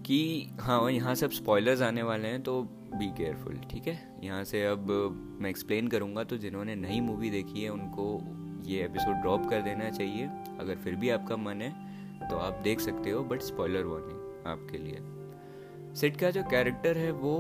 कि 0.06 0.50
हाँ 0.60 0.90
यहाँ 0.90 1.14
सब 1.14 1.30
स्पॉयलर्स 1.30 1.80
आने 1.82 2.02
वाले 2.02 2.28
हैं 2.28 2.42
तो 2.42 2.60
बी 2.94 3.06
केयरफुल 3.16 3.56
ठीक 3.70 3.86
है? 3.86 4.20
यहाँ 4.24 4.44
से 4.44 4.64
अब 4.64 4.90
मैं 5.40 5.50
एक्सप्लेन 5.50 5.88
करूँगा 5.88 6.24
तो 6.24 6.36
जिन्होंने 6.36 6.74
नई 6.76 7.00
मूवी 7.00 7.30
देखी 7.30 7.62
है 7.62 7.70
उनको 7.70 8.04
ये 8.66 8.84
एपिसोड 8.84 9.14
ड्रॉप 9.14 9.48
कर 9.50 9.62
देना 9.62 9.90
चाहिए। 9.90 10.26
अगर 10.60 10.76
फिर 10.76 10.94
भी 10.94 11.10
आपका 11.10 11.36
मन 11.36 11.62
है 11.62 12.28
तो 12.28 12.36
आप 12.36 12.60
देख 12.64 12.80
सकते 12.80 13.10
हो 13.10 13.22
बट 13.24 13.42
स्पॉयलर 13.42 13.84
वार्निंग 13.84 14.46
आपके 14.46 14.78
लिए। 14.78 15.94
सिट 15.94 16.16
का 16.16 16.30
जो 16.30 16.42
कैरेक्टर 16.42 16.98
है 16.98 17.10
वो 17.12 17.34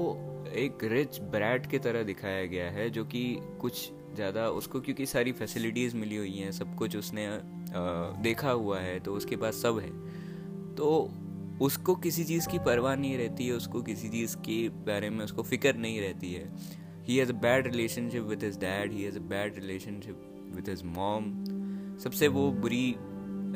एक 0.56 0.84
रिच 0.84 1.20
ब्रैड 1.20 1.66
की 1.66 1.78
तरह 1.78 2.02
दिखाया 2.02 2.44
गया 2.46 2.70
है 2.70 2.88
जो 2.90 3.04
कि 3.04 3.22
कुछ 3.60 3.90
ज़्यादा 4.14 4.48
उसको 4.50 4.80
क्योंकि 4.80 5.06
सारी 5.06 5.32
फैसिलिटीज़ 5.32 5.96
मिली 5.96 6.16
हुई 6.16 6.32
हैं 6.32 6.52
सब 6.52 6.74
कुछ 6.74 6.96
उसने 6.96 7.26
आ, 7.26 7.40
देखा 8.22 8.50
हुआ 8.50 8.78
है 8.78 8.98
तो 9.00 9.14
उसके 9.14 9.36
पास 9.36 9.54
सब 9.54 9.78
है। 9.78 9.90
तो 10.74 11.10
उसको 11.60 11.94
किसी 11.94 12.24
चीज़ 12.24 12.48
की 12.48 12.58
परवाह 12.58 12.96
नहीं 12.96 13.18
रहती 13.18 13.46
है, 13.46 13.52
उसको 13.52 13.82
किसी 13.82 14.08
चीज़ 14.08 14.36
के 14.36 14.68
बारे 14.68 15.10
में 15.10 15.24
उसको 15.24 15.42
फ़िक्र 15.42 15.74
नहीं 15.74 16.00
रहती 16.00 16.32
है। 16.32 16.52
He 17.04 17.16
has 17.16 17.32
a 17.32 17.36
bad 17.36 17.66
relationship 17.66 18.22
with 18.22 18.44
his 18.44 18.56
dad 18.56 18.92
he 18.92 19.02
has 19.02 19.18
a 19.18 19.22
bad 19.22 19.54
relationship 19.54 20.50
with 20.54 20.68
his 20.68 20.82
mom 20.84 21.44
सबसे 21.98 22.28
वो 22.28 22.50
बुरी 22.52 22.96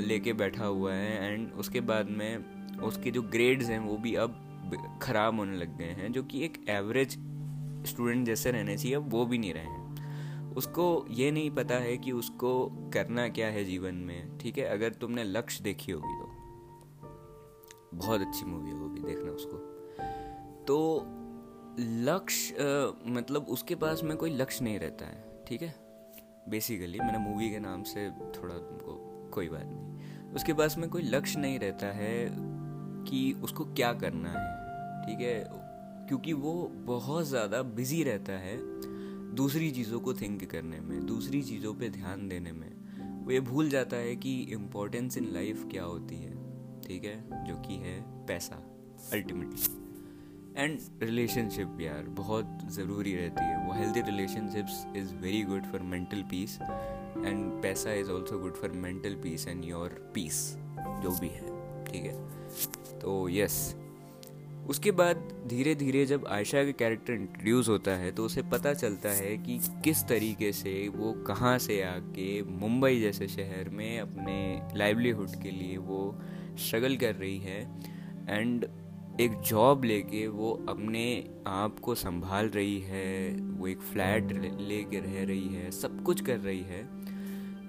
लेके 0.06 0.32
बैठा 0.32 0.64
हुआ 0.64 0.94
है 0.94 1.32
एंड 1.32 1.52
उसके 1.52 1.80
बाद 1.80 2.10
में 2.10 2.60
उसके 2.78 3.10
जो 3.10 3.22
ग्रेड्स 3.22 3.70
हैं 3.70 3.78
वो 3.78 3.96
भी 3.96 4.14
अब 4.14 4.46
ख़राब 5.02 5.38
होने 5.38 5.56
लग 5.56 5.78
गए 5.78 5.84
हैं, 5.84 6.12
जो 6.12 6.22
कि 6.22 6.44
एक 6.44 6.64
एवरेज 6.68 7.12
स्टूडेंट 7.86 8.26
जैसे 8.26 8.50
रहने 8.50 8.76
चाहिए, 8.76 8.96
अब 8.96 9.10
वो 9.10 9.26
भी 9.26 9.38
नहीं 9.38 9.54
रहे 9.54 9.64
हैं। 9.64 10.54
उसको 10.54 11.06
ये 11.10 11.30
नहीं 11.30 11.50
पता 11.50 11.74
है 11.74 11.96
कि 11.96 12.12
उसको 12.12 12.66
करना 12.94 13.28
क्या 13.28 13.46
है 13.46 13.64
जीवन 13.64 13.94
में, 13.94 14.38
ठीक 14.38 14.58
है? 14.58 14.64
अगर 14.64 14.90
तुमने 14.90 15.24
लक्ष्य 15.24 15.64
देखी 15.64 15.92
होगी 15.92 16.18
तो। 16.18 16.29
बहुत 17.94 18.20
अच्छी 18.20 18.44
मूवी 18.44 18.68
है 18.68 18.74
वो 18.74 18.88
भी 18.88 19.00
देखना 19.00 19.32
उसको। 19.32 19.56
तो 20.64 21.06
लक्ष्य 21.78 22.56
मतलब 23.06 23.46
उसके 23.48 23.74
पास 23.74 24.02
में 24.02 24.16
कोई 24.16 24.30
लक्ष्य 24.30 24.64
नहीं 24.64 24.78
रहता 24.78 25.06
है, 25.06 25.44
ठीक 25.48 25.62
है? 25.62 25.74
बेसिकली 26.48 26.98
मैंने 26.98 27.18
मूवी 27.18 27.50
के 27.50 27.58
नाम 27.58 27.82
से 27.82 28.08
थोड़ा 28.10 28.54
तुमको 28.54 28.92
कोई 29.34 29.48
बात 29.48 29.64
नहीं। 29.66 30.34
उसके 30.34 30.52
पास 30.52 30.78
में 30.78 30.88
कोई 30.90 31.02
लक्ष्य 31.02 31.40
नहीं 31.40 31.58
रहता 31.58 31.86
है 31.86 32.28
कि 33.04 33.32
उसको 33.42 33.64
क्या 33.64 33.92
करना 33.92 34.28
है, 34.28 35.06
ठीक 35.06 35.20
है? 35.20 35.44
क्योंकि 36.08 36.32
वो 36.32 36.52
बहुत 36.86 37.26
ज़्यादा 37.26 37.62
बिज़ी 37.62 38.02
रहता 38.02 38.32
है 38.32 38.56
दूसरी 39.34 39.70
चीज़ों 39.70 40.00
को 40.00 40.14
थिंक 40.14 40.44
करने 40.44 40.80
में, 40.80 41.06
दूसरी 41.06 41.42
चीज़ों 41.42 41.74
पे 41.74 41.88
ध्यान 41.88 42.28
देने 42.28 42.52
में। 42.52 42.70
वो 43.24 43.30
ये 43.30 43.40
भूल 43.40 43.68
जाता 43.68 43.96
है 43.96 44.16
कि 44.16 44.40
इम्पोर्टेंस 44.52 45.16
इन 45.16 45.32
लाइफ 45.32 45.66
क्या 45.70 45.84
होती 45.84 46.16
है। 46.16 46.29
ठीक 46.86 47.04
है, 47.04 47.44
जो 47.44 47.56
कि 47.56 47.74
है 47.74 48.00
पैसा 48.26 48.62
अल्टीमेटली 49.12 49.78
एंड 50.56 50.78
रिलेशनशिप 51.02 51.80
यार, 51.80 52.02
बहुत 52.02 52.58
ज़रूरी 52.72 53.14
रहती 53.16 53.44
है. 53.44 53.66
वो 53.66 53.72
healthy 53.72 54.00
relationships 54.00 54.84
is 54.96 55.14
very 55.14 55.42
good 55.42 55.64
for 55.64 55.80
mental 55.80 56.22
peace 56.22 56.58
and 56.60 57.62
पैसा 57.62 57.92
is 57.92 58.10
also 58.10 58.38
good 58.38 58.54
for 58.54 58.72
mental 58.72 59.14
peace 59.14 59.46
and 59.48 59.64
your 59.64 60.10
peace 60.14 60.56
जो 61.02 61.18
भी 61.20 61.28
है. 61.28 61.84
ठीक 61.84 62.04
है? 62.04 62.98
तो 62.98 63.28
यस 63.28 63.76
उसके 64.68 64.90
बाद 64.90 65.16
धीरे 65.46 65.74
धीरे 65.74 66.04
जब 66.06 66.26
आयशा 66.26 66.64
का 66.64 66.70
कैरेक्टर 66.70 67.12
इंट्रोड्यूस 67.12 67.68
होता 67.68 67.90
है 67.90 68.10
तो 68.12 68.24
उसे 68.24 68.42
पता 68.42 68.74
चलता 68.74 69.08
है 69.08 69.36
कि 69.36 69.58
किस 69.84 70.02
तरीके 70.08 70.52
से 70.52 70.88
वो 70.88 71.12
कहाँ 71.12 71.58
से 71.58 71.82
आके 71.82 72.42
मुंबई 72.42 73.00
जैसे 73.00 73.28
शहर 73.28 73.68
में 73.68 74.00
अपने 74.00 74.38
लाइवलीहुड 74.78 75.42
के 75.42 75.50
लिए 75.50 75.76
वो 75.76 76.18
स्ट्रगल 76.56 76.96
कर 76.96 77.14
रही 77.14 77.38
है 77.38 77.60
एंड 78.28 78.66
एक 79.20 79.40
जॉब 79.40 79.84
लेके 79.84 80.26
वो 80.28 80.50
अपने 80.68 81.02
आप 81.46 81.78
को 81.78 81.94
संभाल 81.94 82.48
रही 82.48 82.78
है, 82.80 83.30
वो 83.32 83.66
एक 83.66 83.80
फ्लैट 83.82 84.32
लेके 84.60 85.00
रह 85.00 85.24
रही 85.24 85.48
है, 85.48 85.70
सब 85.70 86.02
कुछ 86.02 86.20
कर 86.20 86.38
रही 86.38 86.60
है। 86.60 86.82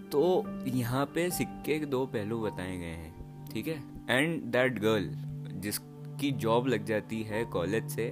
तो 0.10 0.44
यहाँ 0.68 1.06
पे 1.06 1.30
सिक्के 1.30 1.80
के 1.80 1.86
दो 1.86 2.06
पहलू 2.06 2.40
बताए 2.42 2.78
गए 2.78 2.86
हैं, 2.86 3.46
ठीक 3.46 3.68
है? 3.68 3.84
एंड 4.10 4.42
दैट 4.44 4.80
गर्ल 4.80 5.12
जिसकी 5.62 6.32
जॉब 6.32 6.68
लग 6.68 6.86
जाती 6.86 7.22
है 7.24 7.44
कॉलेज 7.46 7.90
से 7.90 8.06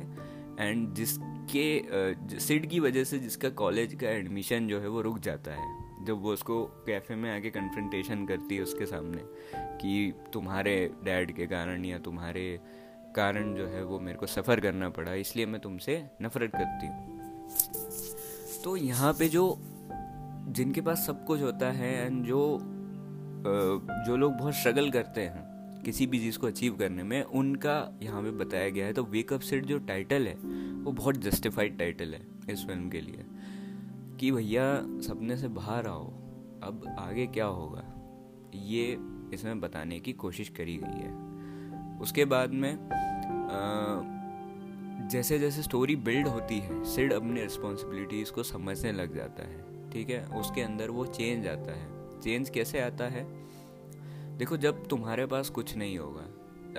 एंड 0.59 0.93
जिसके 0.95 2.39
सिड 2.39 2.69
की 2.69 2.79
वजह 2.79 3.03
से 3.03 3.19
जिसका 3.19 3.49
कॉलेज 3.49 3.93
का 3.93 4.09
एडमिशन 4.09 4.67
जो 4.67 4.79
है 4.79 4.87
वो 4.87 5.01
रुक 5.01 5.19
जाता 5.19 5.51
है। 5.51 5.78
जब 6.09 6.21
वो 6.23 6.33
उसको 6.33 6.63
कैफ़े 6.87 7.15
में 7.15 7.29
आके 7.31 7.49
कन्फ्रंटेशन 7.51 8.25
करती 8.25 8.55
है 8.55 8.61
उसके 8.63 8.85
सामने 8.85 9.23
कि 9.81 10.13
तुम्हारे 10.33 10.75
डैड 11.03 11.31
के 11.35 11.47
कारण 11.47 11.85
या 11.85 11.97
तुम्हारे 12.05 12.45
कारण 13.15 13.53
जो 13.55 13.67
है 13.67 13.83
वो 13.83 13.99
मेरे 13.99 14.17
को 14.17 14.27
सफ़र 14.27 14.59
करना 14.59 14.89
पड़ा, 14.89 15.13
इसलिए 15.15 15.45
मैं 15.45 15.61
तुमसे 15.61 16.03
नफ़रत 16.21 16.51
करती 16.55 16.87
हूँ। 16.87 17.17
तो 18.63 18.75
यहाँ 18.77 19.13
पे 19.13 19.27
जो, 19.29 19.43
जिनके 20.49 20.81
पास 20.81 21.05
सब 21.07 21.25
कुछ 21.25 21.41
होता 21.41 21.71
है 21.71 21.93
एंड 22.05 22.23
जो 22.25 22.41
जो 24.05 24.15
लोग 24.17 24.33
बहुत 24.33 24.53
स्ट्रगल 24.55 24.89
करते 24.91 25.21
हैं 25.21 25.81
किसी 25.83 26.05
भी 26.07 26.19
चीज़ 26.19 26.37
को 26.39 26.47
अचीव 26.47 26.75
करने 26.75 27.03
में, 27.03 27.21
उनका 27.23 27.75
यहाँ 28.03 28.21
पे 28.23 28.31
बताया 28.37 28.69
गया 28.69 28.85
है। 28.85 28.93
तो 28.93 29.03
वेकअप 29.05 29.41
सेट 29.41 29.65
जो 29.65 29.77
टाइटल 29.87 30.27
है, 30.27 30.33
वो 30.35 30.91
बहुत 30.91 31.17
जस्टिफाइड 31.19 31.77
टाइटल 31.79 32.13
है 32.13 32.21
इस 32.49 32.65
फ़िल्म 32.67 32.89
के 32.89 33.01
लिए। 33.01 33.25
कि 34.19 34.31
भैया 34.31 34.75
सपने 34.81 35.37
से 35.37 35.47
बाहर 35.47 35.87
आओ। 35.87 36.07
अब 36.63 36.95
आगे 36.99 37.27
क्या 37.27 37.45
होगा? 37.45 37.83
ये 38.55 38.97
इसमें 39.33 39.61
बताने 39.61 39.99
की 39.99 40.13
कोशिश 40.13 40.49
करी 40.49 40.77
गई 40.77 40.99
है। 40.99 41.29
उसके 41.99 42.25
बाद 42.25 42.51
में 42.51 42.89
जैसे 45.11 45.39
जैसे 45.39 45.63
स्टोरी 45.63 45.95
बिल्ड 45.95 46.27
होती 46.27 46.59
है 46.59 46.83
सिड 46.83 47.13
अपनी 47.13 47.41
रिस्पॉन्सिबिलिटीज़ 47.41 48.31
को 48.31 48.43
समझने 48.43 48.91
लग 48.91 49.15
जाता 49.15 49.43
है 49.43 49.91
ठीक 49.91 50.09
है? 50.09 50.27
उसके 50.27 50.61
अंदर 50.61 50.89
वो 50.89 51.05
चेंज 51.05 51.47
आता 51.47 51.71
है। 51.71 52.19
चेंज 52.21 52.49
कैसे 52.49 52.81
आता 52.81 53.05
है? 53.05 53.47
देखो 54.37 54.57
जब 54.57 54.87
तुम्हारे 54.87 55.25
पास 55.25 55.49
कुछ 55.49 55.77
नहीं 55.77 55.97
होगा 55.97 56.21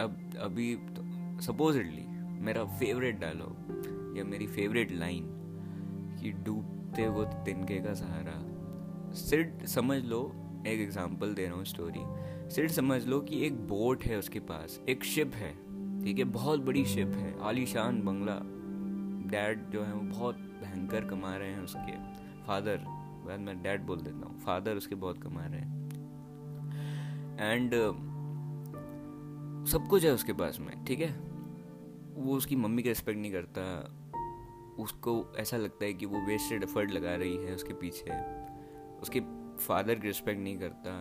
अब 0.03 0.31
अभी 0.41 0.77
तो, 0.77 1.03
सपोजिटली 1.41 2.07
मेरा 2.41 2.65
फेवरेट 2.65 3.21
डायलॉग 3.21 4.15
या 4.19 4.25
मेरी 4.25 4.47
फेवरेट 4.47 4.93
लाइन 4.93 5.27
कि 6.23 6.33
डूबते 6.91 7.09
वो 7.09 7.25
तिनके 7.45 7.79
का 7.81 7.93
सहारा। 7.95 9.13
सिड 9.15 9.65
समझ 9.67 10.05
लो, 10.05 10.21
एक 10.67 10.81
एग्जांपल 10.81 11.35
दे 11.35 11.47
रहा 11.47 11.57
हूँ 11.57 11.65
स्टोरी 11.65 12.05
सिड 12.51 12.71
समझ 12.71 13.05
लो 13.07 13.21
कि 13.21 13.45
एक 13.47 13.59
बोट 13.69 14.05
है 14.05 14.19
उसके 14.19 14.41
पास, 14.41 14.81
एक 14.89 15.05
शिप 15.05 15.35
है, 15.35 15.53
ठीक 16.05 16.19
है? 16.19 16.25
बहुत 16.25 16.61
बड़ी 16.61 16.85
शिप 16.85 17.13
है, 17.15 17.35
आलीशान 17.41 18.01
बंगला। 18.03 18.39
डैड 19.31 19.71
जो 19.71 19.83
है 19.83 19.93
वो 19.95 20.01
बहुत 20.11 20.35
भयंकर 20.35 21.05
कमा 21.05 21.37
रहे 21.37 21.51
हैं 21.51 21.63
उसके। 21.63 21.93
फादर 22.47 22.85
बाद 23.27 23.41
मैं 23.41 23.63
डैड 23.63 23.83
बोल 23.83 24.01
देता 24.01 24.27
हूँ 24.27 24.39
फादर 24.41 24.77
उसके 24.77 24.95
बहुत 24.95 25.23
कमा 25.23 25.47
रहे 25.47 25.61
हैं। 25.61 25.79
एंड 27.41 27.75
सब 29.67 29.87
कुछ 29.91 30.05
है 30.05 30.13
उसके 30.13 30.33
पास 30.33 30.59
में, 30.61 30.85
ठीक 30.85 31.01
है? 31.01 31.13
वो 32.17 32.37
उसकी 32.37 32.57
मम्मी 32.57 32.83
का 32.83 32.89
रिस्पेक्ट 32.89 33.21
नहीं 33.21 33.33
करता 33.33 33.63
उसको 34.83 35.33
ऐसा 35.39 35.57
लगता 35.57 35.85
है 35.85 35.95
कि 35.95 36.07
वो 36.07 36.21
वेस्टेड 36.27 36.63
एफर्ट 36.63 36.91
लगा 36.91 37.15
रही 37.15 37.37
है 37.37 37.55
उसके 37.55 37.73
पीछे। 37.73 38.19
उसके 39.01 39.21
फादर 39.59 39.95
की 39.95 40.07
रिस्पेक्ट 40.07 40.41
नहीं 40.41 40.59
करता, 40.59 40.93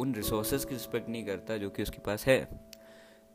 उन 0.00 0.14
रिसोर्सेज 0.14 0.64
की 0.64 0.74
रिस्पेक्ट 0.74 1.08
नहीं 1.08 1.24
करता 1.26 1.56
जो 1.56 1.70
कि 1.70 1.82
उसके 1.82 1.98
पास 1.98 2.26
है। 2.26 2.44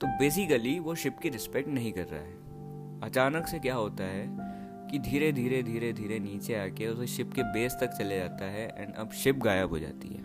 तो 0.02 0.08
बेसिकली 0.08 0.80
वो 0.80 0.96
शिप 0.96 1.18
की 1.18 1.30
रिस्पेक्ट 1.30 1.70
नहीं 1.70 1.92
कर 1.92 2.06
रहा 2.06 2.22
है। 2.22 3.02
अचानक 3.02 3.48
से 3.48 3.60
क्या 3.60 3.76
होता 3.76 4.04
है 4.04 4.54
कि 4.92 5.00
धीरे 5.00 5.32
धीरे 5.32 5.64
धीरे 5.64 5.94
धीरे 5.94 6.20
नीचे 6.20 6.56
आके 6.56 6.88
उसे 6.88 7.08
शिप 7.08 7.34
के 7.34 7.44
बेस 7.44 7.78
तक 7.82 7.88
चले 7.88 8.20
जाता 8.20 8.46
है 8.46 8.68
एंड 8.78 8.94
अब 8.96 9.12
शिप 9.12 9.36
गायब 9.36 9.70
हो 9.70 9.80
जाती 9.80 10.08
है। 10.08 10.22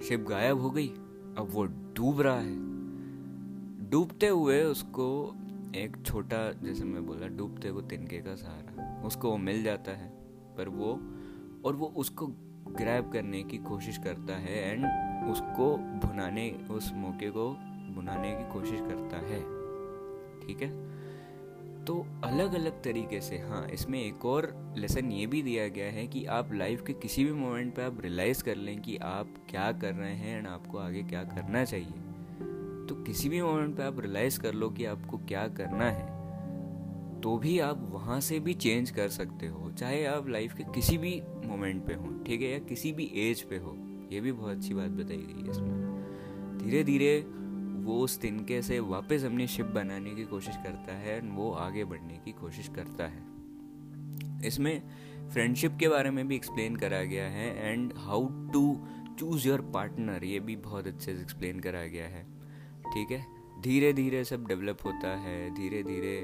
शिप 0.00 0.20
गायब 0.20 0.60
हो 0.60 0.70
गई, 0.70 0.88
अब 0.88 1.48
वो 1.50 1.64
डूब 1.64 2.20
रहा 2.20 2.40
है। 2.40 2.56
डूबते 3.90 4.28
हुए 4.28 4.62
उसको 4.62 5.34
एक 5.74 5.96
छोटा, 6.06 6.52
जैसे 6.52 6.84
मैं 6.84 7.06
बोला, 7.06 7.26
डूबते 7.26 7.68
हुए 7.68 7.82
तिनके 7.82 8.18
का 8.18 8.34
सहारा। 8.34 9.02
उसको 9.06 9.30
वो 9.30 9.36
मिल 9.36 9.62
जाता 9.62 9.92
है, 9.92 10.08
पर 10.56 10.68
वो, 10.68 10.92
और 11.64 11.76
वो 11.76 11.86
उसको 11.86 12.26
ग्रैब 12.66 13.12
करने 13.12 13.42
की 13.42 13.58
कोशिश 13.58 13.98
करता 13.98 14.36
है 14.36 14.72
एंड 14.72 14.84
उसको 15.30 15.76
भुनाने, 15.76 16.50
उस 16.70 16.92
मौके 16.94 17.30
को 17.30 17.50
भुनाने 17.94 18.32
की 18.32 18.52
कोशिश 18.52 18.80
करता 18.80 19.16
है। 19.16 19.40
ठीक 20.46 20.62
है? 20.62 20.96
तो 21.84 22.06
अलग 22.24 22.54
अलग 22.54 22.82
तरीके 22.82 23.20
से 23.20 23.38
हाँ 23.38 23.68
इसमें 23.68 24.02
एक 24.02 24.24
और 24.24 24.74
लेसन 24.76 25.12
ये 25.12 25.26
भी 25.26 25.42
दिया 25.42 25.68
गया 25.68 25.92
है 25.92 26.06
कि 26.06 26.24
आप 26.24 26.52
लाइफ 26.52 26.82
के 26.86 26.92
किसी 26.92 27.24
भी 27.24 27.32
मोमेंट 27.32 27.74
पे 27.74 27.82
आप 27.82 28.00
रियलाइज़ 28.00 28.44
कर 28.44 28.56
लें 28.56 28.82
कि 28.82 28.96
आप 28.96 29.34
क्या 29.50 29.72
कर 29.72 29.94
रहे 29.94 30.14
हैं 30.14 30.38
एंड 30.38 30.46
आपको 30.46 30.78
आगे 30.78 31.02
क्या 31.02 31.24
करना 31.24 31.64
चाहिए। 31.64 32.05
तो 32.88 32.94
किसी 32.96 33.28
भी 33.28 33.40
मोमेंट 33.42 33.76
पे 33.76 33.82
आप 33.82 34.00
रियलाइज़ 34.00 34.40
कर 34.40 34.54
लो 34.54 34.68
कि 34.70 34.84
आपको 34.84 35.18
क्या 35.18 35.46
करना 35.48 35.90
है 35.90 36.14
तो 37.22 37.36
भी 37.38 37.58
आप 37.58 37.88
वहाँ 37.92 38.20
से 38.20 38.38
भी 38.40 38.54
चेंज 38.54 38.90
कर 38.90 39.08
सकते 39.08 39.46
हो, 39.46 39.70
चाहे 39.70 40.04
आप 40.06 40.28
लाइफ 40.28 40.54
के 40.54 40.64
किसी 40.74 40.98
भी 40.98 41.20
मोमेंट 41.44 41.86
पे 41.86 41.94
हो, 41.94 42.12
ठीक 42.26 42.40
है, 42.42 42.48
या 42.48 42.58
किसी 42.58 42.92
भी 42.92 43.10
एज 43.16 43.42
पे 43.42 43.56
हो, 43.56 43.74
ये 44.12 44.20
भी 44.20 44.32
बहुत 44.32 44.56
अच्छी 44.56 44.74
बात 44.74 44.90
बताई 44.90 45.16
गई 45.16 45.42
है 45.42 45.50
इसमें। 45.50 46.58
धीरे 46.58 46.82
धीरे 46.84 47.18
वो 47.84 47.98
उस 48.00 48.18
तिनके 48.20 48.60
से 48.62 48.78
वापस 48.80 49.24
अपनी 49.24 49.46
शिप 49.46 49.66
बनाने 49.66 50.14
की 50.14 50.24
कोशिश 50.24 50.56
करता 50.56 50.94
है 50.94 51.18
वो 51.20 51.50
आगे 51.50 51.84
बढ़ने 51.84 52.20
की 52.24 52.32
कोशिश 52.32 52.68
करता 52.76 53.04
है। 53.04 54.46
इसमें 54.46 54.82
फ्रेंडशिप 55.32 55.76
के 55.80 55.88
बारे 55.88 56.10
में 56.10 56.26
भी 56.28 56.36
एक्सप्लेन 56.36 56.76
करा 56.76 57.02
गया 57.04 57.28
है 57.28 57.72
and 57.72 57.92
how 57.96 58.28
to 58.52 58.78
choose 59.18 59.48
your 59.48 59.60
partner 59.74 60.24
ये 60.24 60.40
भी 60.40 60.56
बहुत 60.56 60.86
अच्छे 60.86 61.14
से 61.14 61.20
एक्सप्लेन 61.22 61.60
करा 61.60 61.84
गया 61.86 62.08
है। 62.08 62.26
ठीक 62.96 63.10
है? 63.10 63.24
धीरे 63.62 63.92
धीरे 63.92 64.24
सब 64.24 64.46
डेवलप 64.46 64.78
होता 64.84 65.08
है 65.18 65.54
धीरे 65.54 65.82
धीरे 65.82 66.14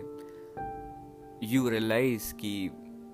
यू 1.44 1.68
रियलाइज़ 1.68 2.32
कि 2.34 2.70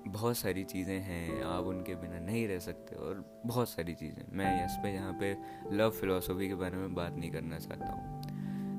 बहुत 0.07 0.37
सारी 0.37 0.63
चीज़ें 0.63 0.99
हैं, 0.99 1.41
आप 1.43 1.65
उनके 1.65 1.95
बिना 1.95 2.19
नहीं 2.19 2.47
रह 2.47 2.59
सकते 2.59 2.95
और 2.95 3.41
बहुत 3.45 3.69
सारी 3.69 3.93
चीज़ें। 3.93 4.23
मैं 4.33 4.65
इस 4.65 4.77
पे 4.83 4.93
यहाँ 4.93 5.13
पे 5.13 5.35
लव 5.75 5.89
फिलोसफी 5.89 6.47
के 6.47 6.55
बारे 6.55 6.77
में 6.77 6.95
बात 6.95 7.17
नहीं 7.17 7.31
करना 7.31 7.59
चाहता 7.59 7.91
हूँ। 7.91 8.21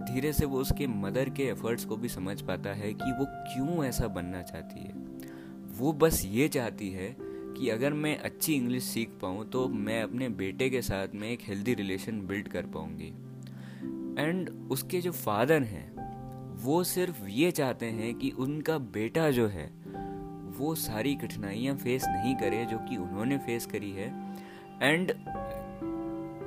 धीरे 0.05 0.33
से 0.33 0.47
वो 0.47 0.61
उसके 0.61 0.87
मदर 0.87 1.31
के 1.31 1.43
एफर्ट्स 1.43 1.85
को 1.85 1.97
भी 1.97 2.09
समझ 2.09 2.41
पाता 2.43 2.73
है 2.73 2.93
कि 2.95 3.13
वो 3.13 3.25
क्यों 3.25 3.85
ऐसा 3.85 4.09
बनना 4.09 4.43
चाहती 4.43 4.81
है। 4.81 4.95
वो 5.79 5.93
बस 5.93 6.23
ये 6.27 6.49
चाहती 6.49 6.91
है 6.91 7.17
कि 7.21 7.69
अगर 7.69 7.93
मैं 7.93 8.19
अच्छी 8.19 8.55
इंग्लिश 8.55 8.85
सीख 8.85 9.09
पाऊँ 9.23 9.49
तो 9.51 9.69
मैं 9.69 10.03
अपने 10.03 10.29
बेटे 10.29 10.71
के 10.71 10.83
साथ 10.83 11.15
में 11.15 11.31
एक 11.31 11.41
हेल्दी 11.43 11.75
रिलेशन 11.75 12.27
बिल्ड 12.27 12.49
कर 12.49 12.67
पाऊँगी। 12.67 13.13
एंड 14.21 14.51
उसके 14.71 15.01
जो 15.01 15.13
फादर 15.13 15.63
हैं, 15.63 15.89
वो 16.57 16.83
सिर्फ़ 16.85 17.27
ये 17.27 17.51
चाहते 17.51 17.87
हैं 17.87 18.15
कि 18.15 18.31
उनका 18.31 18.79
बेटा 18.79 19.31
जो 19.31 19.47
है, 19.47 19.67
वो 20.59 20.75
सारी 20.75 21.15
कठिनाइयाँ 21.15 21.77
फेस 21.77 22.05
नहीं 22.09 22.35
करे 22.37 22.65
जो 22.65 22.79
कि 22.79 22.97
उन्होंने 22.97 23.39
फेस 23.39 23.67
करी 23.67 23.91
है। 23.91 24.09
एंड 24.83 25.11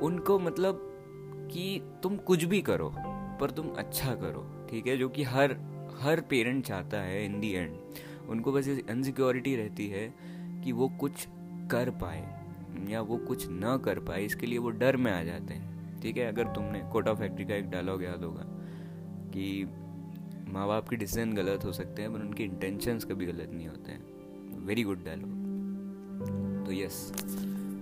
उनको 0.04 0.40
मतलब 0.40 0.90
कि 1.52 1.82
तुम 2.04 2.18
कुछ 2.18 2.44
भी 2.44 2.62
करो, 2.62 2.94
पर 3.42 3.52
तुम 3.52 3.68
अच्छा 3.68 4.16
करो, 4.16 4.68
ठीक 4.70 4.88
है? 4.88 4.98
जो 4.98 5.10
कि 5.10 5.24
हर 5.24 5.56
हर 6.02 6.22
पेरेंट 6.22 6.66
चाहता 6.66 6.98
है 6.98 7.26
इन 7.26 7.40
दी 7.40 7.52
एंड 7.52 7.76
उनको 8.30 8.52
बस 8.52 8.68
अनसिक्योरिटी 8.90 9.56
रहती 9.56 9.88
है 9.88 10.14
कि 10.64 10.72
वो 10.72 10.90
कुछ 10.90 11.28
कर 11.72 11.90
पाए, 11.90 12.24
या 12.90 13.02
वो 13.02 13.18
कुछ 13.18 13.50
ना 13.50 13.78
कर 13.78 14.00
पाए, 14.00 14.26
इसके 14.26 14.48
लिए 14.48 14.58
वो 14.58 14.70
डर 14.70 14.98
में 14.98 15.12
आ 15.12 15.24
जाते 15.24 15.54
हैं। 15.54 15.73
ठीक 16.04 16.18
है, 16.18 16.28
अगर 16.28 16.48
तुमने 16.48 16.80
कोटा 16.92 17.14
फैक्ट्री 17.14 17.46
का 17.46 17.56
एक 17.56 17.70
डायलॉग 17.70 18.04
याद 18.04 18.24
होगा 18.24 18.44
कि 19.30 19.66
माँ 20.50 20.68
बाप 20.68 20.90
के 20.90 20.96
डिसीज़न 20.96 21.34
गलत 21.34 21.66
हो 21.66 21.72
सकते 21.72 22.02
हैं, 22.02 22.14
पर 22.14 22.20
उनके 22.20 22.44
इंटेंशंस 22.44 23.06
कभी 23.06 23.26
गलत 23.26 23.52
नहीं 23.54 23.68
होते 23.68 23.92
हैं। 23.92 24.66
वेरी 24.66 24.84
गुड 24.84 25.04
डायलॉग 25.06 26.66
तो 26.66 26.72
यस 26.72 27.12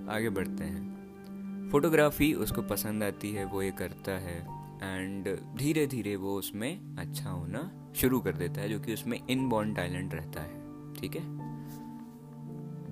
आगे 0.09 0.29
बढ़ते 0.29 0.63
हैं। 0.63 1.69
फोटोग्राफी 1.71 2.33
उसको 2.33 2.61
पसंद 2.61 3.03
आती 3.03 3.31
है, 3.31 3.45
वो 3.45 3.61
ये 3.61 3.71
करता 3.71 4.11
है 4.11 4.37
एंड 4.83 5.27
धीरे 5.57 5.87
धीरे 5.87 6.15
वो 6.15 6.35
उसमें 6.35 6.95
अच्छा 6.97 7.29
होना 7.29 7.71
शुरू 7.95 8.19
कर 8.19 8.33
देता 8.33 8.61
है, 8.61 8.69
जो 8.69 8.79
कि 8.79 8.93
उसमें 8.93 9.19
इनबॉर्न 9.29 9.73
टैलेंट 9.73 10.13
रहता 10.13 10.41
है। 10.41 10.93
ठीक 10.93 11.15
है? 11.15 11.23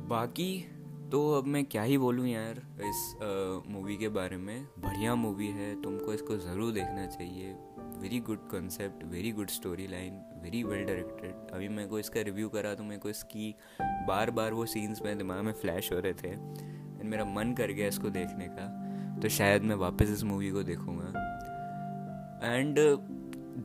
बाकी 0.07 0.65
तो 1.11 1.19
अब 1.33 1.45
मैं 1.47 1.63
क्या 1.65 1.83
ही 1.83 1.97
बोलूँ 1.97 2.27
यार, 2.27 2.61
इस 2.81 2.99
मूवी 3.67 3.95
के 3.97 4.09
बारे 4.09 4.37
में। 4.37 4.67
बढ़िया 4.79 5.15
मूवी 5.15 5.47
है, 5.47 5.81
तुमको 5.81 6.13
इसको 6.13 6.37
ज़रूर 6.37 6.71
देखना 6.71 7.05
चाहिए। 7.07 7.53
Very 8.01 8.19
good 8.19 8.47
concept 8.49 9.03
very 9.05 9.31
good 9.31 9.49
story 9.49 9.87
line 9.87 10.19
very 10.43 10.63
well 10.63 10.85
directed 10.85 11.51
अभी 11.53 11.67
मेरे 11.69 11.87
को 11.87 11.99
इसका 11.99 12.21
रिव्यू 12.21 12.49
करा 12.49 12.73
तो 12.75 12.83
मेरे 12.83 12.99
को 12.99 13.09
इसकी 13.09 13.53
बार 14.07 14.31
बार 14.31 14.53
वो 14.53 14.65
सीन्स 14.65 15.01
मेरे 15.01 15.15
दिमाग 15.15 15.43
में 15.43 15.51
फ्लैश 15.53 15.91
हो 15.93 15.99
रहे 15.99 16.13
थे। 16.13 16.29
एंड 16.29 17.03
मेरा 17.03 17.25
मन 17.25 17.53
कर 17.53 17.71
गया 17.71 17.87
इसको 17.87 18.09
देखने 18.09 18.47
का। 18.49 18.67
तो 19.21 19.29
शायद 19.29 19.63
मैं 19.63 19.75
वापस 19.77 20.09
इस 20.09 20.23
मूवी 20.23 20.51
को 20.51 20.63
देखूँगा। 20.63 21.07
एंड 22.45 22.79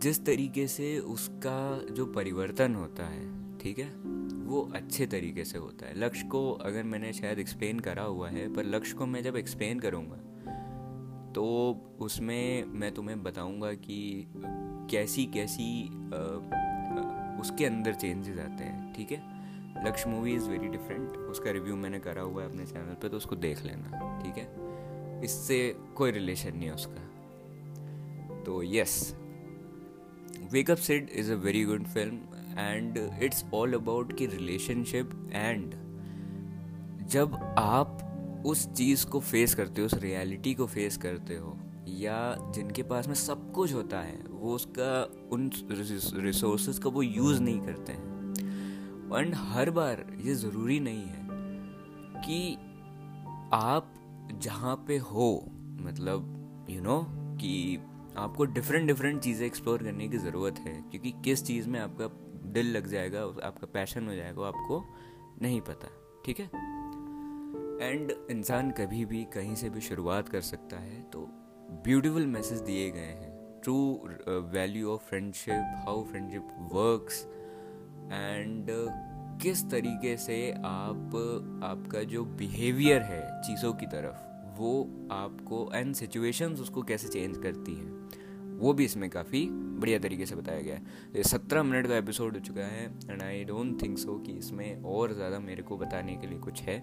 जिस 0.03 0.25
तरीके 0.27 0.67
से 0.69 0.99
उसका 0.99 1.59
जो 1.91 2.07
परिवर्तन 2.07 2.75
होता 2.75 3.05
है, 3.05 3.59
ठीक 3.59 3.79
है? 3.79 4.14
वो 4.45 4.73
अच्छे 4.75 5.07
तरीके 5.07 5.45
से 5.45 5.59
होता 5.59 5.87
है। 5.87 5.99
लक्ष्य 5.99 6.29
को 6.29 6.53
अगर 6.53 6.83
मैंने 6.83 7.13
शायद 7.13 7.39
एक्सप्लेन 7.39 7.81
करा 7.81 8.03
हुआ 8.03 8.31
है 8.31 8.55
पर 8.55 8.65
लक्ष्य 8.65 8.97
को 8.97 9.07
मैं 9.07 9.23
जब 9.23 9.37
एक्सप्लेन 9.37 9.81
करूँगा 9.81 10.17
तो 11.33 11.45
उसमें 12.01 12.65
मैं 12.65 12.93
तुम्हें 12.93 13.23
बताऊँगा 13.23 13.73
कि 13.73 14.27
कैसी 14.91 15.27
कैसी 15.27 15.89
आ, 15.89 16.19
उसके 17.41 17.65
अंदर 17.65 17.95
चेंजेस 17.95 18.39
आते 18.39 18.65
हैं 18.65 18.93
ठीक 18.93 19.13
है? 19.13 19.35
Lakshya 19.87 20.11
movie 20.11 20.35
is 20.35 20.51
very 20.51 20.69
different 20.69 21.11
उसका 21.11 21.51
रिव्यू 21.51 21.77
मैंने 21.77 21.99
करा 21.99 22.23
हुआ 22.23 22.43
है 22.43 22.49
अपने 22.49 22.67
चैनल 22.67 22.95
पे 22.95 23.09
तो 23.09 23.17
उसको 23.17 23.37
देख 23.37 23.65
लेना 23.65 24.21
ठीक 24.23 24.37
है? 24.37 24.49
इससे 25.25 25.77
कोई 25.97 26.11
रिलेशन 26.11 26.57
नहीं 26.57 26.69
है 26.69 26.75
उसका। 26.75 27.11
तो 28.43 28.63
yes 28.63 29.17
wake up 30.53 30.77
Sid 30.77 31.11
is 31.11 31.33
a 31.33 31.37
very 31.37 31.65
good 31.65 31.85
film 31.85 32.19
and 32.59 33.19
it's 33.23 33.45
all 33.55 33.75
about 33.75 34.17
की 34.17 34.27
रिलेशनशिप 34.27 35.31
एंड 35.33 35.75
जब 37.07 37.35
आप 37.59 38.11
उस 38.47 38.73
चीज़ 38.73 39.07
को 39.07 39.21
फेस 39.21 39.55
करते 39.55 39.81
हो 39.81 39.87
उस 39.87 39.95
रियलिटी 39.95 40.55
को 40.55 40.67
फेस 40.67 40.97
करते 40.97 41.37
हो 41.37 41.59
या 41.89 42.37
जिनके 42.55 42.83
पास 42.83 43.09
में 43.09 43.15
सब 43.15 43.53
कुछ 43.53 43.75
होता 43.75 44.01
है 44.01 44.25
वो 44.31 44.55
उसका 44.55 45.13
उन 45.33 45.51
रिसोर्स 46.15 46.79
का 46.79 46.91
वो 46.91 47.03
यूज़ 47.03 47.41
नहीं 47.41 47.61
करते 47.61 47.93
हैं। 47.93 48.15
एंड 49.19 49.35
हर 49.35 49.71
बार 49.71 50.19
ये 50.21 50.35
ज़रूरी 50.35 50.81
नहीं 50.81 51.03
है 51.03 51.29
कि 52.27 52.55
आप 53.53 53.95
जहाँ 54.35 54.85
पे 54.89 54.99
हो 54.99 55.51
मतलब 55.81 56.41
यू 56.71 56.77
you 56.77 56.85
नो 56.85 56.99
know, 56.99 57.11
कि 57.13 57.79
आपको 58.17 58.45
डिफरेंट 58.45 58.87
डिफरेंट 58.87 59.21
चीज़ें 59.21 59.47
एक्सप्लोर 59.47 59.83
करने 59.83 60.09
की 60.09 60.19
ज़रूरत 60.19 60.59
है 60.59 60.85
क्योंकि 60.91 61.15
किस 61.25 61.45
चीज़ 61.45 61.69
में 61.69 61.81
आपका 61.81 62.24
दिल 62.45 62.77
लग 62.77 62.87
जाएगा 62.87 63.23
आपका 63.47 63.67
पैशन 63.67 64.09
हो 64.09 64.15
जाएगा 64.15 64.47
आपको 64.47 64.83
नहीं 65.43 65.61
पता, 65.61 65.89
ठीक 66.27 66.41
है? 66.41 66.47
एंड 67.83 68.13
इंसान 68.31 68.71
कभी 68.71 69.05
भी 69.05 69.25
कहीं 69.35 69.55
से 69.55 69.71
भी 69.71 69.81
शुरुआत 69.81 70.29
कर 70.29 70.41
सकता 70.43 70.77
है 70.77 71.01
तो 71.11 71.27
ब्यूटीफुल 71.85 72.27
मैसेज 72.27 72.61
दिए 72.61 72.91
गए 72.91 73.01
हैं। 73.01 73.33
True 73.63 73.77
value 74.53 74.91
of 74.91 75.03
friendship 75.03 75.83
how 75.87 76.03
friendship 76.05 76.49
works 76.73 77.25
and 78.13 78.67
किस 79.43 79.65
तरीके 79.71 80.17
से 80.17 80.37
आप, 80.53 81.17
आपका 81.65 82.03
जो 82.05 82.25
बिहेवियर 82.25 83.03
है 83.03 83.23
चीज़ों 83.43 83.73
की 83.73 83.87
तरफ़, 83.87 84.17
वो 84.59 84.83
आपको 85.13 85.71
एंड 85.75 85.95
सिचुएशंस 85.95 86.61
उसको 86.61 86.83
कैसे 86.83 87.09
चेंज 87.09 87.37
करती 87.39 87.75
हैं। 87.75 87.93
वो 88.55 88.73
भी 88.73 88.85
इसमें 88.85 89.09
काफ़ी 89.11 89.47
बढ़िया 89.51 89.99
तरीके 89.99 90.27
से 90.27 90.35
बताया 90.35 90.61
गया 90.61 90.75
है। 90.75 91.23
सत्रह 91.25 91.63
मिनट 91.63 91.87
का 91.87 91.97
एपिसोड 91.97 92.35
हो 92.35 92.41
चुका 92.41 92.67
है 92.67 92.85
and 93.11 93.23
I 93.23 93.45
don't 93.45 93.81
think 93.83 93.99
so 93.99 94.19
कि 94.19 94.33
इसमें 94.35 94.83
और 94.85 95.15
ज़्यादा 95.15 95.39
मेरे 95.41 95.63
को 95.63 95.77
बताने 95.79 96.17
के 96.17 96.27
लिए 96.27 96.39
कुछ 96.41 96.63
है। 96.63 96.79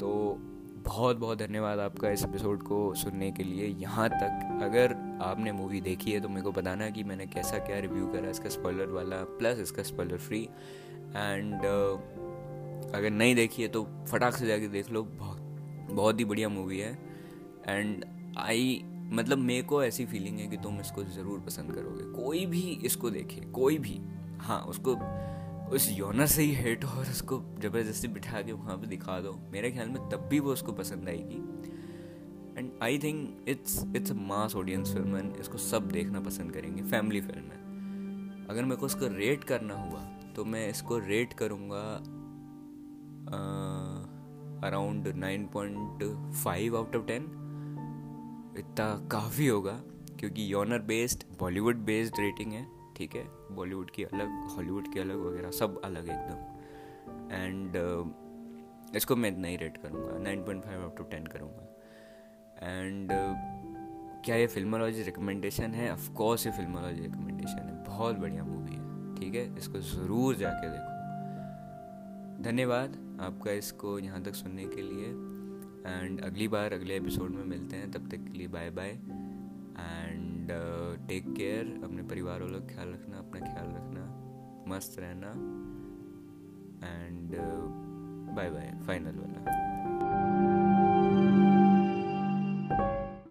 तो 0.00 0.38
बहुत 0.80 1.16
बहुत 1.16 1.38
धन्यवाद 1.38 1.78
आपका 1.78 2.10
इस 2.10 2.22
एपिसोड 2.24 2.62
को 2.62 2.94
सुनने 2.94 3.30
के 3.32 3.44
लिए। 3.44 3.66
यहाँ 3.78 4.08
तक 4.10 4.60
अगर 4.62 4.94
आपने 5.22 5.52
मूवी 5.52 5.80
देखी 5.80 6.12
है 6.12 6.20
तो 6.20 6.28
मेरे 6.28 6.42
को 6.42 6.52
बताना 6.52 6.88
कि 6.90 7.04
मैंने 7.04 7.26
कैसा 7.26 7.58
क्या 7.60 7.78
रिव्यू 7.80 8.06
करा, 8.06 8.30
इसका 8.30 8.48
स्पॉइलर 8.50 8.90
वाला 8.90 9.22
प्लस 9.38 9.58
इसका 9.60 9.82
स्पॉइलर 9.82 10.18
फ्री 10.18 10.42
एंड 10.42 11.54
अगर 12.88 13.10
नहीं 13.10 13.34
देखी 13.34 13.62
है 13.62 13.68
तो 13.68 13.82
फटाक 14.08 14.34
से 14.34 14.46
जाके 14.46 14.68
देख 14.68 14.90
लो। 14.90 15.02
बहुत 15.04 15.90
बहुत 15.90 16.20
ही 16.20 16.24
बढ़िया 16.24 16.48
मूवी 16.48 16.78
है। 16.78 16.92
एंड 17.68 18.04
आई 18.38 18.80
मतलब 19.08 19.38
मेरे 19.38 19.62
को 19.62 19.82
ऐसी 19.84 20.04
फीलिंग 20.06 20.38
है 20.38 20.46
कि 20.46 20.56
तुम 20.56 20.80
इसको 20.80 21.04
ज़रूर 21.06 21.40
पसंद 21.40 21.74
करोगे। 21.74 22.04
कोई 22.14 22.44
भी 22.46 22.60
इसको 22.84 23.10
देखे, 23.10 23.40
कोई 23.52 23.78
भी। 23.78 24.00
हाँ 24.40 24.60
उसको, 24.64 24.94
उस 25.68 25.88
योना 25.92 26.26
से 26.26 26.42
ही 26.42 26.52
हेट 26.54 26.84
और 26.84 27.00
उसको 27.02 27.38
ज़बरदस्ती 27.60 28.08
बिठा 28.08 28.42
के 28.42 28.52
वहाँ 28.52 28.76
पे 28.78 28.86
दिखा 28.86 29.18
दो। 29.20 29.32
मेरे 29.52 29.70
ख्याल 29.70 29.88
में 29.88 30.08
तब 30.10 30.28
भी 30.30 30.40
वो 30.40 30.52
उसको 30.52 30.72
पसंद 30.72 31.08
आएगी। 31.08 31.42
And 32.58 32.70
I 32.82 32.98
think 32.98 33.48
it's 33.48 33.84
it's 33.96 34.10
a 34.10 34.14
mass 34.28 34.54
audience 34.56 34.92
film 34.94 35.16
and 35.16 35.36
इसको 35.40 35.58
सब 35.58 35.88
देखना 35.90 36.20
पसंद 36.20 36.52
करेंगे 36.52 36.82
फैमिली 36.84 37.20
फ़िल्म 37.20 37.44
है। 37.44 38.46
अगर 38.48 38.64
मेरे 38.64 38.76
को 38.76 38.86
इसको 38.86 39.06
रेट 39.08 39.44
करना 39.44 39.74
हुआ 39.74 40.00
तो 40.36 40.44
मैं 40.44 40.68
इसको 40.68 40.98
रेट 40.98 41.32
करूँगा 41.32 41.82
around 44.66 45.08
nine 45.16 45.46
point 45.46 46.02
five 46.34 46.76
out 46.76 46.96
of 46.96 47.06
ten 47.06 47.26
इतना 48.58 49.08
काफ़ी 49.12 49.46
होगा 49.46 49.80
क्योंकि 50.18 50.52
genre 50.52 50.78
based 50.86 51.24
Bollywood 51.38 51.76
based 51.84 52.20
rating 52.20 52.52
है 52.52 52.66
ठीक 52.96 53.14
है? 53.16 53.24
बॉलीवुड 53.52 53.90
की 53.90 54.04
अलग 54.04 54.48
हॉलीवुड 54.56 54.92
की 54.92 55.00
अलग 55.00 55.24
वगैरह 55.26 55.50
सब 55.50 55.80
अलग 55.84 56.08
एकदम। 56.08 57.34
एंड 57.34 57.76
uh, 57.76 58.96
इसको 58.96 59.16
मैं 59.16 59.30
इतना 59.30 59.48
ही 59.48 59.56
रेट 59.56 59.76
करूँगा 59.76 60.18
nine 60.18 60.42
point 60.44 60.64
five 60.64 60.82
out 60.82 61.00
of 61.00 61.08
ten 61.10 61.26
करूँगा। 61.26 61.64
एंड 62.62 63.10
क्या 64.24 64.36
ये 64.36 64.46
फिल्मोलॉजी 64.46 65.02
रिकमेंडेशन 65.02 65.74
है? 65.74 65.92
ऑफकोर्स 65.92 66.46
ये 66.46 66.52
फिल्मोलॉजी 66.52 67.02
रिकमेंडेशन 67.02 67.58
है। 67.58 67.84
बहुत 67.84 68.16
बढ़िया 68.16 68.44
मूवी 68.44 68.74
है 68.74 69.14
ठीक 69.14 69.34
है? 69.34 69.56
इसको 69.58 69.80
ज़रूर 69.80 70.36
जाके 70.36 70.70
देखो। 70.70 72.42
धन्यवाद 72.42 72.96
आपका 73.20 73.52
इसको 73.52 73.98
यहाँ 73.98 74.22
तक 74.22 74.34
सुनने 74.34 74.64
के 74.64 74.82
लिए। 74.82 75.12
एंड 75.88 76.20
अगली 76.20 76.48
बार, 76.48 76.72
अगले 76.72 76.96
एपिसोड 76.96 77.30
में 77.30 77.44
मिलते 77.44 77.76
हैं. 77.76 77.90
तब 77.90 78.08
तक 78.08 78.16
के 78.16 78.38
लिए 78.38 78.48
bye 78.48 78.70
bye 78.70 78.88
and 78.88 80.48
take 81.08 81.34
care 81.36 81.80
अपने 81.84 82.02
परिवार 82.02 82.42
वालों 82.42 82.60
का 82.60 82.74
ख्याल 82.74 82.88
रखना, 82.88 83.18
अपना 83.18 83.40
ख्याल 83.40 83.66
रखना. 83.66 84.24
मस्त 84.68 84.98
रहना. 84.98 85.30
एंड 86.88 87.36
बाय 88.36 88.50
बाय 88.50 88.80
फाइनल 88.86 89.14
वाला. 89.16 89.77